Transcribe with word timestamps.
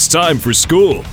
It's 0.00 0.08
time 0.08 0.38
for 0.38 0.54
school. 0.54 1.04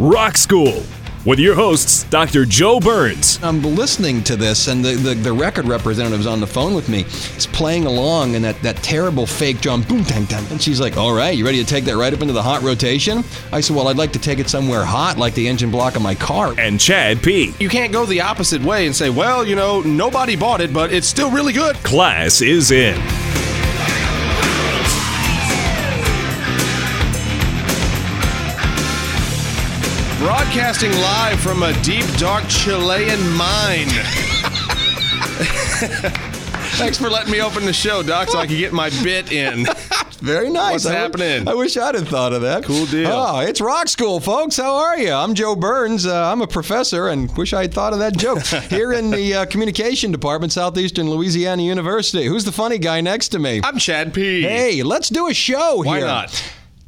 Rock 0.00 0.36
School 0.36 0.82
with 1.24 1.38
your 1.38 1.54
hosts, 1.54 2.02
Dr. 2.10 2.44
Joe 2.44 2.80
Burns. 2.80 3.38
I'm 3.40 3.62
listening 3.62 4.24
to 4.24 4.34
this, 4.34 4.66
and 4.66 4.84
the, 4.84 4.94
the, 4.94 5.14
the 5.14 5.32
record 5.32 5.66
representative's 5.66 6.26
on 6.26 6.40
the 6.40 6.46
phone 6.46 6.74
with 6.74 6.88
me. 6.88 7.04
He's 7.04 7.46
playing 7.46 7.86
along, 7.86 8.34
and 8.34 8.44
that, 8.44 8.60
that 8.62 8.78
terrible 8.78 9.26
fake 9.26 9.60
drum, 9.60 9.82
boom, 9.82 10.02
tang, 10.02 10.26
tang. 10.26 10.44
And 10.50 10.60
she's 10.60 10.80
like, 10.80 10.96
All 10.96 11.14
right, 11.14 11.38
you 11.38 11.44
ready 11.44 11.62
to 11.62 11.64
take 11.64 11.84
that 11.84 11.96
right 11.96 12.12
up 12.12 12.20
into 12.20 12.32
the 12.32 12.42
hot 12.42 12.62
rotation? 12.62 13.22
I 13.52 13.60
said, 13.60 13.76
Well, 13.76 13.86
I'd 13.86 13.96
like 13.96 14.12
to 14.14 14.18
take 14.18 14.40
it 14.40 14.50
somewhere 14.50 14.84
hot, 14.84 15.18
like 15.18 15.34
the 15.34 15.46
engine 15.46 15.70
block 15.70 15.94
of 15.94 16.02
my 16.02 16.16
car. 16.16 16.52
And 16.58 16.80
Chad 16.80 17.22
P. 17.22 17.54
You 17.60 17.68
can't 17.68 17.92
go 17.92 18.06
the 18.06 18.22
opposite 18.22 18.60
way 18.60 18.86
and 18.86 18.96
say, 18.96 19.08
Well, 19.08 19.46
you 19.46 19.54
know, 19.54 19.82
nobody 19.82 20.34
bought 20.34 20.60
it, 20.60 20.72
but 20.72 20.92
it's 20.92 21.06
still 21.06 21.30
really 21.30 21.52
good. 21.52 21.76
Class 21.84 22.40
is 22.40 22.72
in. 22.72 23.00
Broadcasting 30.26 30.90
live 30.90 31.38
from 31.38 31.62
a 31.62 31.72
deep, 31.84 32.04
dark 32.18 32.48
Chilean 32.48 33.30
mine. 33.36 33.86
Thanks 36.78 36.98
for 36.98 37.08
letting 37.08 37.30
me 37.30 37.40
open 37.40 37.64
the 37.64 37.72
show, 37.72 38.02
Doc, 38.02 38.30
so 38.30 38.40
I 38.40 38.48
can 38.48 38.56
get 38.56 38.72
my 38.72 38.90
bit 39.04 39.30
in. 39.30 39.66
Very 40.18 40.50
nice. 40.50 40.72
What's 40.72 40.86
I 40.86 40.94
happening? 40.94 41.46
I 41.46 41.54
wish 41.54 41.76
I'd 41.76 41.94
have 41.94 42.08
thought 42.08 42.32
of 42.32 42.42
that. 42.42 42.64
Cool 42.64 42.86
deal. 42.86 43.08
Oh, 43.08 43.38
it's 43.38 43.60
Rock 43.60 43.86
School, 43.86 44.18
folks. 44.18 44.56
How 44.56 44.74
are 44.74 44.98
you? 44.98 45.12
I'm 45.12 45.32
Joe 45.34 45.54
Burns. 45.54 46.06
Uh, 46.06 46.32
I'm 46.32 46.42
a 46.42 46.48
professor 46.48 47.06
and 47.06 47.30
wish 47.36 47.52
I'd 47.52 47.72
thought 47.72 47.92
of 47.92 48.00
that 48.00 48.16
joke. 48.16 48.42
Here 48.68 48.94
in 48.94 49.12
the 49.12 49.32
uh, 49.32 49.46
communication 49.46 50.10
department, 50.10 50.52
Southeastern 50.52 51.08
Louisiana 51.08 51.62
University. 51.62 52.24
Who's 52.24 52.44
the 52.44 52.50
funny 52.50 52.78
guy 52.78 53.00
next 53.00 53.28
to 53.28 53.38
me? 53.38 53.60
I'm 53.62 53.78
Chad 53.78 54.12
P. 54.12 54.42
Hey, 54.42 54.82
let's 54.82 55.08
do 55.08 55.28
a 55.28 55.34
show 55.34 55.84
Why 55.84 55.98
here. 55.98 56.06
not? 56.08 56.42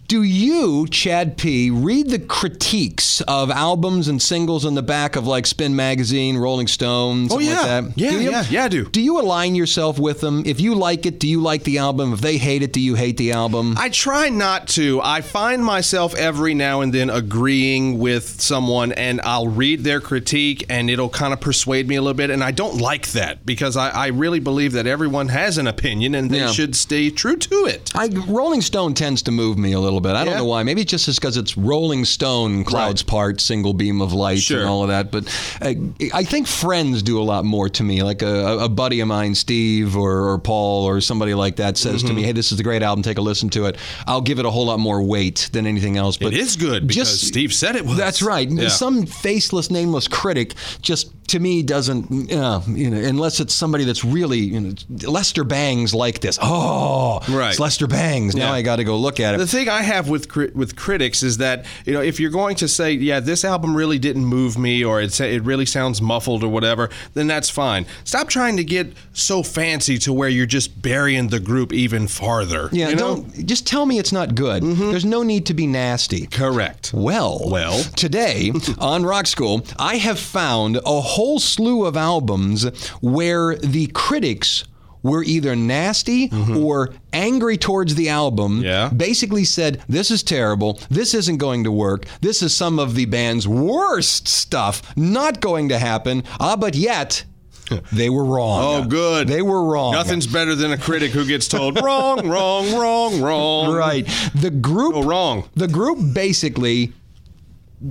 Do 0.08 0.22
you, 0.22 0.86
Chad 0.90 1.36
P., 1.36 1.70
read 1.70 2.08
the 2.08 2.18
critiques 2.18 3.20
of 3.28 3.50
albums 3.50 4.08
and 4.08 4.22
singles 4.22 4.64
in 4.64 4.74
the 4.74 4.82
back 4.82 5.16
of 5.16 5.26
like 5.26 5.44
Spin 5.44 5.76
Magazine, 5.76 6.38
Rolling 6.38 6.66
Stone, 6.66 7.28
Oh, 7.30 7.38
yeah. 7.38 7.56
like 7.56 7.66
that? 7.66 7.98
Yeah, 7.98 8.10
Do 8.12 8.20
you? 8.22 8.30
yeah, 8.30 8.44
yeah, 8.48 8.64
I 8.64 8.68
do. 8.68 8.86
Do 8.86 9.02
you 9.02 9.20
align 9.20 9.54
yourself 9.54 9.98
with 9.98 10.22
them? 10.22 10.44
If 10.46 10.62
you 10.62 10.74
like 10.74 11.04
it, 11.04 11.18
do 11.20 11.28
you 11.28 11.42
like 11.42 11.64
the 11.64 11.76
album? 11.76 12.14
If 12.14 12.22
they 12.22 12.38
hate 12.38 12.62
it, 12.62 12.72
do 12.72 12.80
you 12.80 12.94
hate 12.94 13.18
the 13.18 13.32
album? 13.32 13.74
I 13.76 13.90
try 13.90 14.30
not 14.30 14.66
to. 14.68 14.98
I 15.04 15.20
find 15.20 15.62
myself 15.62 16.14
every 16.14 16.54
now 16.54 16.80
and 16.80 16.90
then 16.90 17.10
agreeing 17.10 17.98
with 17.98 18.40
someone, 18.40 18.92
and 18.92 19.20
I'll 19.20 19.48
read 19.48 19.84
their 19.84 20.00
critique, 20.00 20.64
and 20.70 20.88
it'll 20.88 21.10
kind 21.10 21.34
of 21.34 21.40
persuade 21.42 21.86
me 21.86 21.96
a 21.96 22.00
little 22.00 22.14
bit. 22.16 22.30
And 22.30 22.42
I 22.42 22.50
don't 22.50 22.80
like 22.80 23.08
that 23.08 23.44
because 23.44 23.76
I, 23.76 23.90
I 23.90 24.06
really 24.06 24.40
believe 24.40 24.72
that 24.72 24.86
everyone 24.86 25.28
has 25.28 25.58
an 25.58 25.66
opinion 25.66 26.14
and 26.14 26.30
they 26.30 26.38
Yeah. 26.38 26.50
should 26.50 26.74
stay 26.76 27.10
true 27.10 27.36
to 27.36 27.66
it. 27.66 27.90
I, 27.94 28.06
Rolling 28.26 28.62
Stone 28.62 28.94
tends 28.94 29.20
to 29.24 29.30
move 29.30 29.58
me 29.58 29.72
a 29.72 29.78
little 29.80 29.97
bit. 30.00 30.14
I 30.14 30.24
don't 30.24 30.32
Yeah. 30.34 30.38
know 30.38 30.44
why. 30.46 30.62
Maybe 30.62 30.82
it's 30.82 30.90
just 30.90 31.06
because 31.20 31.36
it's 31.36 31.56
Rolling 31.56 32.04
Stone, 32.04 32.64
Clouds 32.64 33.02
Right. 33.02 33.06
Part, 33.10 33.40
Single 33.40 33.72
Beam 33.74 34.00
of 34.00 34.12
Light, 34.12 34.38
Sure. 34.40 34.60
and 34.60 34.68
all 34.68 34.82
of 34.82 34.88
that. 34.88 35.10
But 35.10 35.24
uh, 35.60 35.74
I 36.14 36.24
think 36.24 36.46
Friends 36.46 37.02
do 37.02 37.20
a 37.20 37.22
lot 37.24 37.44
more 37.44 37.68
to 37.68 37.82
me. 37.82 38.02
Like 38.02 38.22
a, 38.22 38.58
a 38.60 38.68
buddy 38.68 39.00
of 39.00 39.08
mine, 39.08 39.34
Steve 39.34 39.96
or, 39.96 40.28
or 40.30 40.38
Paul 40.38 40.84
or 40.84 41.00
somebody 41.00 41.34
like 41.34 41.56
that, 41.56 41.76
says 41.76 41.98
Mm-hmm. 42.02 42.08
to 42.08 42.14
me, 42.14 42.22
"Hey, 42.22 42.32
this 42.32 42.52
is 42.52 42.60
a 42.60 42.62
great 42.62 42.82
album. 42.82 43.02
Take 43.02 43.18
a 43.18 43.22
listen 43.22 43.48
to 43.50 43.66
it." 43.66 43.76
I'll 44.06 44.20
give 44.20 44.38
it 44.38 44.46
a 44.46 44.50
whole 44.50 44.66
lot 44.66 44.78
more 44.78 45.02
weight 45.02 45.48
than 45.52 45.66
anything 45.66 45.96
else. 45.96 46.16
But 46.16 46.32
it 46.34 46.38
is 46.40 46.56
good 46.56 46.86
because 46.86 47.10
just- 47.10 47.26
Steve 47.28 47.52
said 47.52 47.76
it 47.76 47.84
was. 47.86 47.96
That's 47.96 48.22
right. 48.22 48.48
Yeah. 48.50 48.68
Some 48.68 49.06
faceless, 49.06 49.70
nameless 49.70 50.08
critic 50.08 50.54
just 50.82 51.10
to 51.28 51.38
me 51.40 51.62
doesn't, 51.62 52.32
uh, 52.32 52.60
you 52.68 52.88
know, 52.88 52.96
unless 52.96 53.38
it's 53.38 53.54
somebody 53.54 53.84
that's 53.84 54.02
really, 54.02 54.38
you 54.38 54.60
know, 54.60 54.72
Lester 55.10 55.44
Bangs 55.44 55.92
like 55.94 56.20
this. 56.20 56.38
Oh, 56.40 57.20
Right. 57.28 57.50
It's 57.50 57.60
Lester 57.60 57.86
Bangs. 57.86 58.34
Now 58.34 58.46
Yeah. 58.46 58.52
I 58.54 58.62
got 58.62 58.76
to 58.76 58.84
go 58.84 58.96
look 58.96 59.20
at 59.20 59.34
it. 59.34 59.38
The 59.38 59.46
thing 59.46 59.68
I 59.68 59.82
have 59.88 60.08
with 60.08 60.28
cri- 60.28 60.52
with 60.54 60.76
critics 60.76 61.22
is 61.22 61.38
that 61.38 61.66
you 61.86 61.92
know 61.92 62.00
if 62.02 62.20
you're 62.20 62.30
going 62.30 62.56
to 62.56 62.68
say 62.68 62.92
yeah 62.92 63.20
this 63.20 63.44
album 63.44 63.76
really 63.76 63.98
didn't 63.98 64.24
move 64.24 64.56
me 64.56 64.84
or 64.84 65.00
it 65.02 65.18
it 65.20 65.42
really 65.42 65.66
sounds 65.66 66.00
muffled 66.00 66.42
or 66.44 66.48
whatever 66.48 66.88
then 67.14 67.26
that's 67.26 67.50
fine. 67.50 67.84
Stop 68.04 68.28
trying 68.28 68.56
to 68.58 68.64
get 68.64 68.86
so 69.12 69.42
fancy 69.42 69.98
to 69.98 70.12
where 70.12 70.28
you're 70.28 70.46
just 70.58 70.80
burying 70.82 71.28
the 71.28 71.40
group 71.40 71.72
even 71.72 72.06
farther. 72.08 72.68
yeah, 72.72 72.90
you 72.90 72.96
know? 72.96 73.16
don't 73.16 73.46
just 73.46 73.66
tell 73.66 73.84
me 73.86 73.98
it's 73.98 74.12
not 74.12 74.34
good. 74.34 74.62
Mm-hmm. 74.62 74.90
There's 74.90 75.04
no 75.04 75.22
need 75.22 75.46
to 75.46 75.54
be 75.54 75.66
nasty. 75.66 76.26
Correct. 76.26 76.92
Well, 76.94 77.40
Well. 77.50 77.82
today 77.96 78.52
on 78.78 79.04
Rock 79.04 79.26
School, 79.26 79.64
I 79.78 79.96
have 79.96 80.18
found 80.18 80.76
a 80.84 81.00
whole 81.00 81.38
slew 81.40 81.84
of 81.86 81.96
albums 81.96 82.64
where 83.00 83.56
the 83.56 83.86
critics 83.94 84.64
were 85.02 85.22
either 85.22 85.54
nasty 85.56 86.30
or 86.56 86.90
angry 87.12 87.56
towards 87.56 87.94
the 87.94 88.08
album. 88.08 88.62
Yeah. 88.62 88.88
Basically 88.90 89.44
said, 89.44 89.82
This 89.88 90.10
is 90.10 90.22
terrible. 90.22 90.80
This 90.90 91.14
isn't 91.14 91.36
going 91.38 91.64
to 91.64 91.72
work. 91.72 92.06
This 92.20 92.42
is 92.42 92.54
some 92.56 92.78
of 92.78 92.94
the 92.94 93.04
band's 93.06 93.46
worst 93.46 94.28
stuff. 94.28 94.96
Not 94.96 95.40
going 95.40 95.68
to 95.70 95.78
happen. 95.78 96.24
Ah, 96.40 96.56
but 96.56 96.74
yet. 96.74 97.24
They 97.92 98.08
were 98.08 98.24
wrong. 98.24 98.62
Oh, 98.62 98.88
good. 98.88 99.28
They 99.28 99.42
were 99.42 99.62
wrong. 99.62 99.92
Nothing's 99.92 100.26
better 100.26 100.54
than 100.54 100.72
a 100.72 100.78
critic 100.78 101.10
who 101.10 101.26
gets 101.26 101.46
told 101.48 101.78
wrong, 101.82 102.26
wrong, 102.34 102.72
wrong, 102.74 103.20
wrong. 103.20 103.74
right. 103.74 104.06
The 104.34 104.48
group 104.50 104.94
Oh, 104.94 105.02
wrong. 105.02 105.50
The 105.54 105.68
group 105.68 105.98
basically 106.14 106.94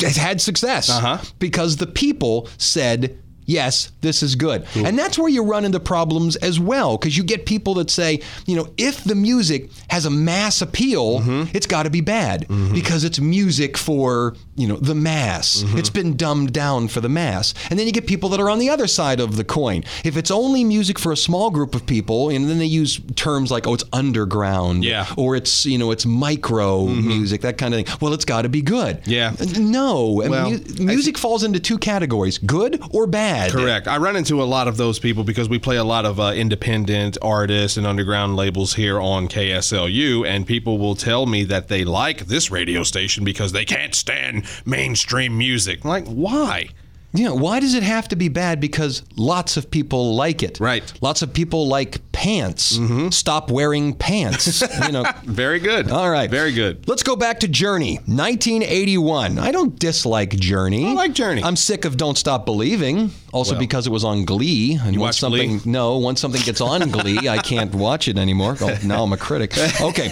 had 0.02 0.42
success 0.42 0.90
Uh-huh. 0.90 1.20
because 1.40 1.78
the 1.78 1.86
people 1.88 2.50
said 2.58 3.20
yes 3.48 3.92
this 4.02 4.22
is 4.22 4.36
good 4.36 4.64
and 4.76 5.00
that's 5.00 5.18
where 5.18 5.30
you 5.30 5.42
run 5.44 5.66
into 5.66 5.80
problems 5.80 6.36
as 6.38 6.60
well 6.60 6.98
because 6.98 7.18
you 7.18 7.24
get 7.24 7.46
people 7.48 7.74
that 7.74 7.90
say 7.90 8.20
you 8.46 8.56
know 8.56 8.68
if 8.78 9.04
the 9.04 9.16
music 9.16 9.70
has 9.90 10.06
a 10.06 10.10
mass 10.12 10.62
appeal 10.62 11.20
Mm-hmm. 11.22 11.56
it's 11.58 11.66
got 11.66 11.84
to 11.84 11.90
be 11.90 12.02
bad 12.02 12.46
because 12.74 13.04
it's 13.04 13.20
music 13.20 13.78
for 13.78 14.36
you 14.56 14.68
know 14.68 14.76
the 14.76 14.94
mass 14.94 15.64
Mm-hmm. 15.64 15.78
it's 15.80 15.90
been 15.90 16.16
dumbed 16.18 16.52
down 16.54 16.88
for 16.90 17.02
the 17.02 17.10
mass 17.10 17.54
and 17.70 17.80
then 17.80 17.88
you 17.88 17.94
get 17.94 18.06
people 18.06 18.30
that 18.30 18.40
are 18.42 18.50
on 18.50 18.60
the 18.60 18.70
other 18.70 18.86
side 18.88 19.20
of 19.20 19.38
the 19.38 19.44
coin 19.44 19.84
if 20.04 20.18
it's 20.18 20.30
only 20.30 20.64
music 20.64 21.00
for 21.00 21.12
a 21.14 21.18
small 21.18 21.50
group 21.50 21.74
of 21.74 21.86
people 21.86 22.30
and 22.30 22.50
then 22.50 22.60
they 22.60 22.66
use 22.66 23.00
terms 23.16 23.50
like 23.50 23.66
oh 23.68 23.74
it's 23.74 23.86
underground 23.94 24.84
Yeah. 24.84 25.06
Mm-hmm. 25.06 25.22
or 25.22 25.36
it's 25.38 25.66
you 25.66 25.78
know 25.78 25.92
it's 25.92 26.06
micro 26.06 26.86
music 26.88 27.42
that 27.42 27.58
kind 27.58 27.74
of 27.74 27.86
thing 27.86 27.98
well 28.02 28.14
it's 28.14 28.26
got 28.26 28.42
to 28.44 28.50
be 28.50 28.62
good 28.62 29.02
Yeah. 29.06 29.34
no 29.58 30.08
Well, 30.28 30.52
mu- 30.52 30.60
music 30.80 31.18
falls 31.18 31.44
into 31.44 31.60
two 31.60 31.78
categories 31.78 32.38
good 32.40 32.82
or 32.92 33.08
bad 33.08 33.37
Correct. 33.52 33.88
I 33.88 33.98
run 33.98 34.16
into 34.16 34.42
a 34.42 34.46
lot 34.46 34.68
of 34.68 34.78
those 34.78 35.00
people 35.00 35.24
because 35.24 35.50
we 35.50 35.60
play 35.60 35.78
a 35.78 35.84
lot 35.84 36.06
of 36.06 36.20
uh, 36.20 36.34
independent 36.36 37.18
artists 37.22 37.78
and 37.78 37.86
underground 37.86 38.36
labels 38.36 38.74
here 38.74 39.00
on 39.00 39.28
KSLU, 39.28 40.28
and 40.28 40.46
people 40.46 40.78
will 40.78 40.96
tell 40.96 41.26
me 41.26 41.44
that 41.46 41.68
they 41.68 41.86
like 41.86 42.26
this 42.26 42.50
radio 42.52 42.84
station 42.84 43.24
because 43.24 43.52
they 43.52 43.66
can't 43.66 43.96
stand 43.96 44.46
mainstream 44.66 45.38
music. 45.38 45.84
I'm 45.84 45.90
like, 45.90 46.08
why? 46.08 46.70
Yeah, 47.18 47.32
why 47.32 47.60
does 47.60 47.74
it 47.74 47.84
have 47.84 48.08
to 48.10 48.16
be 48.16 48.30
bad? 48.30 48.60
Because 48.60 49.02
lots 49.16 49.58
of 49.58 49.70
people 49.72 50.16
like 50.16 50.44
it. 50.44 50.60
Right. 50.60 50.84
Mm-hmm. 50.84 51.06
Lots 51.06 51.22
of 51.24 51.34
people 51.34 51.68
like 51.68 52.00
pants. 52.12 52.80
Stop 53.16 53.50
wearing 53.52 53.94
pants. 53.96 54.62
you 54.86 54.92
know. 54.92 55.04
Very 55.24 55.60
good. 55.60 55.92
All 55.92 56.10
right. 56.10 56.30
Very 56.30 56.52
good. 56.54 56.88
Let's 56.88 57.04
go 57.04 57.16
back 57.16 57.40
to 57.42 57.48
Journey, 57.48 57.96
1981. 58.06 59.40
I 59.40 59.52
don't 59.52 59.78
dislike 59.80 60.32
Journey. 60.32 60.88
I 60.88 60.94
like 60.94 61.14
Journey. 61.14 61.44
I'm 61.44 61.56
sick 61.56 61.86
of 61.86 61.98
Don't 61.98 62.18
Stop 62.18 62.46
Believing, 62.46 63.12
also 63.34 63.52
Well. 63.54 63.60
because 63.60 63.88
it 63.88 63.92
was 63.92 64.04
on 64.04 64.26
Glee. 64.26 64.78
And 64.82 64.94
You 64.94 65.00
once 65.02 65.18
something 65.18 65.60
Glee? 65.60 65.72
no, 65.72 65.98
once 65.98 66.20
something 66.22 66.42
gets 66.42 66.62
on 66.62 66.90
Glee, 66.92 67.28
I 67.28 67.38
can't 67.40 67.74
watch 67.74 68.08
it 68.08 68.18
anymore. 68.18 68.58
Oh, 68.62 68.78
now 68.84 69.04
I'm 69.04 69.14
a 69.14 69.18
critic. 69.18 69.54
Okay. 69.82 70.12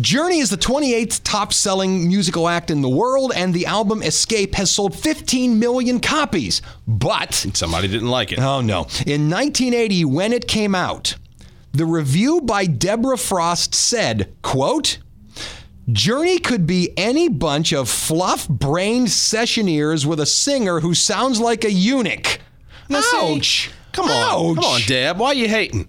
Journey 0.00 0.38
is 0.38 0.48
the 0.48 0.56
28th 0.56 1.20
top-selling 1.22 2.08
musical 2.08 2.48
act 2.48 2.70
in 2.70 2.80
the 2.80 2.88
world 2.88 3.32
and 3.34 3.52
the 3.52 3.66
album 3.66 4.02
Escape 4.02 4.54
has 4.54 4.70
sold 4.70 4.94
15 4.94 5.58
million 5.58 6.00
copies. 6.00 6.62
But 6.86 7.34
Somebody 7.52 7.88
didn't 7.88 8.08
like 8.08 8.32
it. 8.32 8.38
Oh 8.38 8.60
no. 8.62 8.86
In 9.06 9.28
1980 9.28 10.04
when 10.06 10.32
it 10.32 10.48
came 10.48 10.74
out, 10.74 11.16
The 11.72 11.86
review 11.86 12.40
by 12.42 12.66
Deborah 12.66 13.16
Frost 13.16 13.74
said, 13.74 14.34
quote, 14.42 14.98
Journey 15.90 16.38
could 16.38 16.66
be 16.66 16.92
any 16.96 17.28
bunch 17.28 17.72
of 17.72 17.88
fluff-brained 17.88 19.08
sessioneers 19.08 20.06
with 20.06 20.20
a 20.20 20.26
singer 20.26 20.80
who 20.80 20.94
sounds 20.94 21.40
like 21.40 21.64
a 21.64 21.72
eunuch. 21.72 22.40
Ouch. 22.90 23.70
Come 23.92 24.06
on, 24.06 24.54
come 24.54 24.64
on, 24.64 24.76
Ouch. 24.76 24.86
Deb. 24.86 25.18
Why 25.18 25.28
are 25.28 25.34
you 25.34 25.48
hating? 25.48 25.88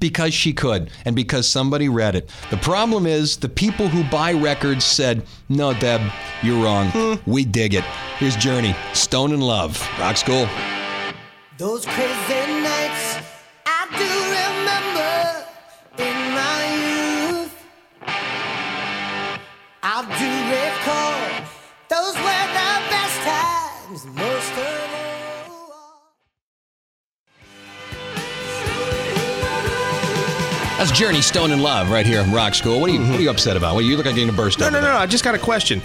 Because 0.00 0.34
she 0.34 0.52
could 0.52 0.90
and 1.04 1.14
because 1.16 1.48
somebody 1.48 1.88
read 1.88 2.14
it. 2.14 2.30
The 2.50 2.56
problem 2.58 3.06
is 3.06 3.36
the 3.36 3.48
people 3.48 3.88
who 3.88 4.04
buy 4.10 4.32
records 4.32 4.84
said, 4.84 5.22
"No, 5.48 5.74
Deb, 5.74 6.00
you're 6.42 6.62
wrong. 6.62 6.90
Hmm. 6.90 7.14
We 7.30 7.44
dig 7.44 7.74
it." 7.74 7.84
Here's 8.18 8.36
Journey, 8.36 8.74
Stone 8.92 9.32
in 9.32 9.40
Love, 9.40 9.80
Rock 9.98 10.16
School. 10.16 10.48
Those 11.58 11.84
crazy 11.86 12.46
nights 12.62 13.18
I 13.66 13.86
do 13.98 14.10
remember 14.38 15.44
in 15.98 16.16
my 16.38 16.60
youth. 16.84 17.54
I 19.82 20.02
do 20.20 20.30
recall 20.54 21.18
those 21.88 22.14
were 22.14 22.46
the 22.58 22.72
best 22.92 23.18
times, 23.24 24.06
most 24.14 24.77
That's 30.78 30.92
Journey, 30.92 31.22
Stone 31.22 31.50
in 31.50 31.58
Love, 31.58 31.90
right 31.90 32.06
here 32.06 32.20
in 32.20 32.30
Rock 32.30 32.54
School. 32.54 32.80
What 32.80 32.88
are 32.88 32.92
you, 32.92 33.00
what 33.00 33.18
are 33.18 33.22
you 33.22 33.30
upset 33.30 33.56
about? 33.56 33.74
Well, 33.74 33.82
you 33.82 33.96
look 33.96 34.06
like 34.06 34.14
you're 34.14 34.24
going 34.24 34.36
to 34.36 34.40
burst. 34.40 34.60
No, 34.60 34.70
no, 34.70 34.80
no, 34.80 34.92
no. 34.92 34.96
I 34.96 35.06
just 35.06 35.24
got 35.24 35.34
a 35.34 35.38
question. 35.38 35.82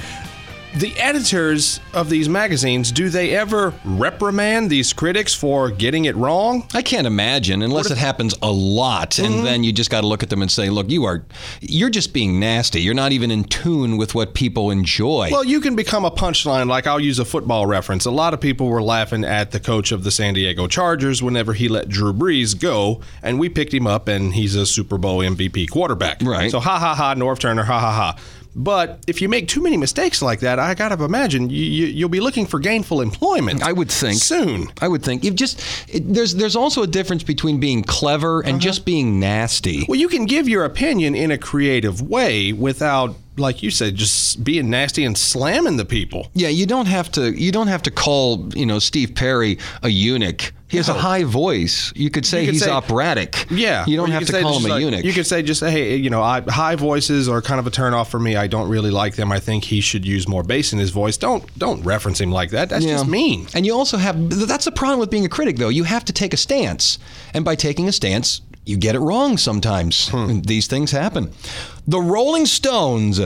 The 0.76 0.98
editors 0.98 1.80
of 1.94 2.10
these 2.10 2.28
magazines, 2.28 2.92
do 2.92 3.10
they 3.10 3.36
ever 3.36 3.76
reprimand 3.86 4.72
these 4.72 4.92
critics 4.92 5.32
for 5.32 5.70
getting 5.70 6.06
it 6.06 6.16
wrong? 6.16 6.68
I 6.74 6.82
can't 6.82 7.06
imagine 7.06 7.62
unless 7.62 7.92
it 7.92 7.98
happens 8.00 8.34
a 8.42 8.52
lot, 8.52 9.20
and 9.20 9.36
mm-hmm. 9.36 9.44
then 9.44 9.64
you 9.64 9.72
just 9.72 9.92
got 9.92 10.02
to 10.02 10.08
look 10.08 10.24
at 10.24 10.32
them 10.32 10.42
and 10.42 10.50
say, 10.50 10.72
"Look, 10.72 10.90
you 10.90 11.04
are, 11.04 11.26
you're 11.62 11.92
just 11.92 12.12
being 12.12 12.40
nasty. 12.40 12.82
You're 12.82 12.96
not 12.96 13.12
even 13.12 13.30
in 13.30 13.44
tune 13.44 13.98
with 13.98 14.16
what 14.16 14.34
people 14.34 14.72
enjoy." 14.72 15.30
Well, 15.32 15.44
you 15.44 15.62
can 15.62 15.76
become 15.76 16.06
a 16.06 16.12
punchline. 16.12 16.68
Like 16.68 16.88
I'll 16.88 17.00
use 17.00 17.20
a 17.20 17.26
football 17.26 17.68
reference. 17.68 18.06
A 18.06 18.12
lot 18.12 18.34
of 18.34 18.42
people 18.42 18.68
were 18.68 18.82
laughing 18.82 19.24
at 19.24 19.52
the 19.52 19.60
coach 19.60 19.92
of 19.92 20.04
the 20.04 20.10
San 20.10 20.34
Diego 20.34 20.68
Chargers 20.68 21.22
whenever 21.22 21.54
he 21.54 21.68
let 21.68 21.88
Drew 21.88 22.14
Brees 22.14 22.60
go, 22.60 23.00
and 23.22 23.40
we 23.40 23.48
picked 23.48 23.76
him 23.76 23.86
up, 23.86 24.08
and 24.08 24.34
he's 24.34 24.56
a 24.56 24.66
Super 24.66 24.98
Bowl 24.98 25.20
MVP 25.20 25.70
quarterback. 25.70 26.24
Right. 26.24 26.50
So 26.50 26.60
ha 26.60 26.80
ha 26.80 26.96
ha, 26.96 27.14
Norv 27.14 27.38
Turner, 27.38 27.64
ha 27.64 27.80
ha 27.80 27.92
ha. 27.92 28.18
But 28.56 29.04
if 29.08 29.22
you 29.22 29.30
make 29.30 29.48
too 29.48 29.62
many 29.62 29.78
mistakes 29.78 30.22
like 30.22 30.42
that, 30.42 30.60
I 30.60 30.74
gotta 30.74 31.04
imagine 31.04 31.50
you, 31.50 31.64
you, 31.64 31.86
you'll 31.88 32.10
be 32.10 32.20
looking 32.20 32.46
for 32.46 32.60
gainful 32.60 33.02
employment. 33.02 33.64
I 33.64 33.72
would 33.72 33.92
think 33.92 34.20
soon. 34.20 34.68
I 34.82 34.88
would 34.88 35.04
think 35.04 35.24
you've 35.24 35.36
just 35.36 35.60
it, 35.88 36.14
there's 36.14 36.36
there's 36.36 36.56
also 36.56 36.84
a 36.84 36.88
difference 36.88 37.24
between 37.24 37.60
being 37.60 37.84
clever 37.84 38.42
and 38.42 38.54
uh-huh. 38.54 38.60
just 38.60 38.86
being 38.86 39.20
nasty. 39.20 39.86
Well, 39.88 40.00
you 40.00 40.08
can 40.08 40.26
give 40.26 40.48
your 40.48 40.66
opinion 40.66 41.16
in 41.16 41.32
a 41.32 41.38
creative 41.38 42.02
way 42.02 42.54
without, 42.54 43.16
like 43.38 43.64
you 43.64 43.72
said, 43.72 43.96
just 43.96 44.44
being 44.44 44.70
nasty 44.70 45.04
and 45.06 45.18
slamming 45.18 45.78
the 45.78 45.86
people. 45.86 46.28
Yeah, 46.34 46.50
you 46.50 46.66
don't 46.66 46.88
have 46.88 47.12
to. 47.14 47.32
You 47.32 47.52
don't 47.52 47.68
have 47.68 47.82
to 47.84 47.92
call 47.92 48.50
you 48.56 48.66
know 48.66 48.80
Steve 48.80 49.16
Perry 49.16 49.58
a 49.82 49.90
eunuch. 49.90 50.54
He 50.68 50.78
has 50.78 50.90
a 50.90 50.94
high 50.94 51.24
voice. 51.24 51.94
You 51.96 52.10
could 52.10 52.26
say 52.26 52.40
You 52.42 52.48
could 52.48 52.54
he's 52.56 52.64
say- 52.64 52.72
operatic. 52.72 53.46
Yeah, 53.52 53.86
you 53.86 53.96
don't 53.96 54.10
Or 54.10 54.14
have 54.14 54.26
to 54.26 54.42
call 54.42 54.58
him 54.58 54.66
a 54.66 54.70
like- 54.70 54.82
eunuch. 54.82 55.04
You 55.06 55.14
could 55.14 55.28
say 55.28 55.44
just, 55.44 55.60
say, 55.60 55.70
hey, 55.70 55.96
you 55.98 56.10
know, 56.10 56.24
I, 56.24 56.42
high 56.42 56.76
voices 56.76 57.30
are 57.30 57.44
kind 57.44 57.60
of 57.60 57.68
a 57.68 57.70
turnoff 57.70 58.08
for 58.10 58.20
me. 58.20 58.36
I 58.36 58.48
don't 58.48 58.68
really 58.68 58.90
like 58.90 59.16
them. 59.16 59.32
I 59.32 59.38
think 59.40 59.66
he 59.66 59.82
should 59.82 60.04
use 60.04 60.28
more 60.28 60.42
bass 60.42 60.74
in 60.74 60.80
his 60.80 60.90
voice. 60.90 61.16
Don't 61.16 61.44
don't 61.60 61.84
reference 61.84 62.20
him 62.20 62.32
like 62.32 62.50
that. 62.52 62.70
That's 62.70 62.86
just 62.86 63.08
mean. 63.08 63.46
And 63.54 63.68
you 63.68 63.76
also 63.76 63.98
have 63.98 64.48
that's 64.48 64.66
the 64.66 64.72
problem 64.72 65.00
with 65.00 65.12
being 65.12 65.26
a 65.26 65.30
critic, 65.30 65.58
though. 65.58 65.70
You 65.70 65.84
have 65.84 66.06
to 66.06 66.14
take 66.14 66.34
a 66.34 66.38
stance, 66.38 66.98
and 67.36 67.46
by 67.46 67.54
taking 67.56 67.88
a 67.88 67.92
stance, 67.92 68.42
you 68.66 68.78
get 68.78 68.96
it 68.96 69.00
wrong 69.00 69.38
sometimes. 69.38 70.10
Hmm. 70.10 70.42
These 70.42 70.68
things 70.68 70.92
happen. 70.92 71.32
The 71.88 72.00
Rolling 72.00 72.46
Stones. 72.46 73.20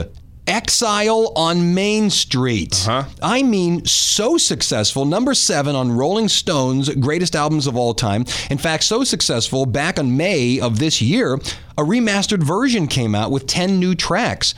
Exile 0.46 1.30
on 1.36 1.74
Main 1.74 2.08
Street. 2.08 2.74
Uh-huh. 2.88 3.06
I 3.22 3.42
mean, 3.42 3.84
so 3.84 4.38
successful. 4.38 5.04
Number 5.04 5.34
seven 5.34 5.76
on 5.76 5.92
Rolling 5.92 6.28
Stone's 6.28 6.88
greatest 6.88 7.36
albums 7.36 7.66
of 7.66 7.76
all 7.76 7.92
time. 7.92 8.24
In 8.48 8.56
fact, 8.56 8.84
so 8.84 9.04
successful, 9.04 9.66
back 9.66 9.98
in 9.98 10.16
May 10.16 10.58
of 10.58 10.78
this 10.78 11.02
year, 11.02 11.34
a 11.34 11.82
remastered 11.82 12.42
version 12.42 12.88
came 12.88 13.14
out 13.14 13.30
with 13.30 13.46
10 13.46 13.78
new 13.78 13.94
tracks 13.94 14.54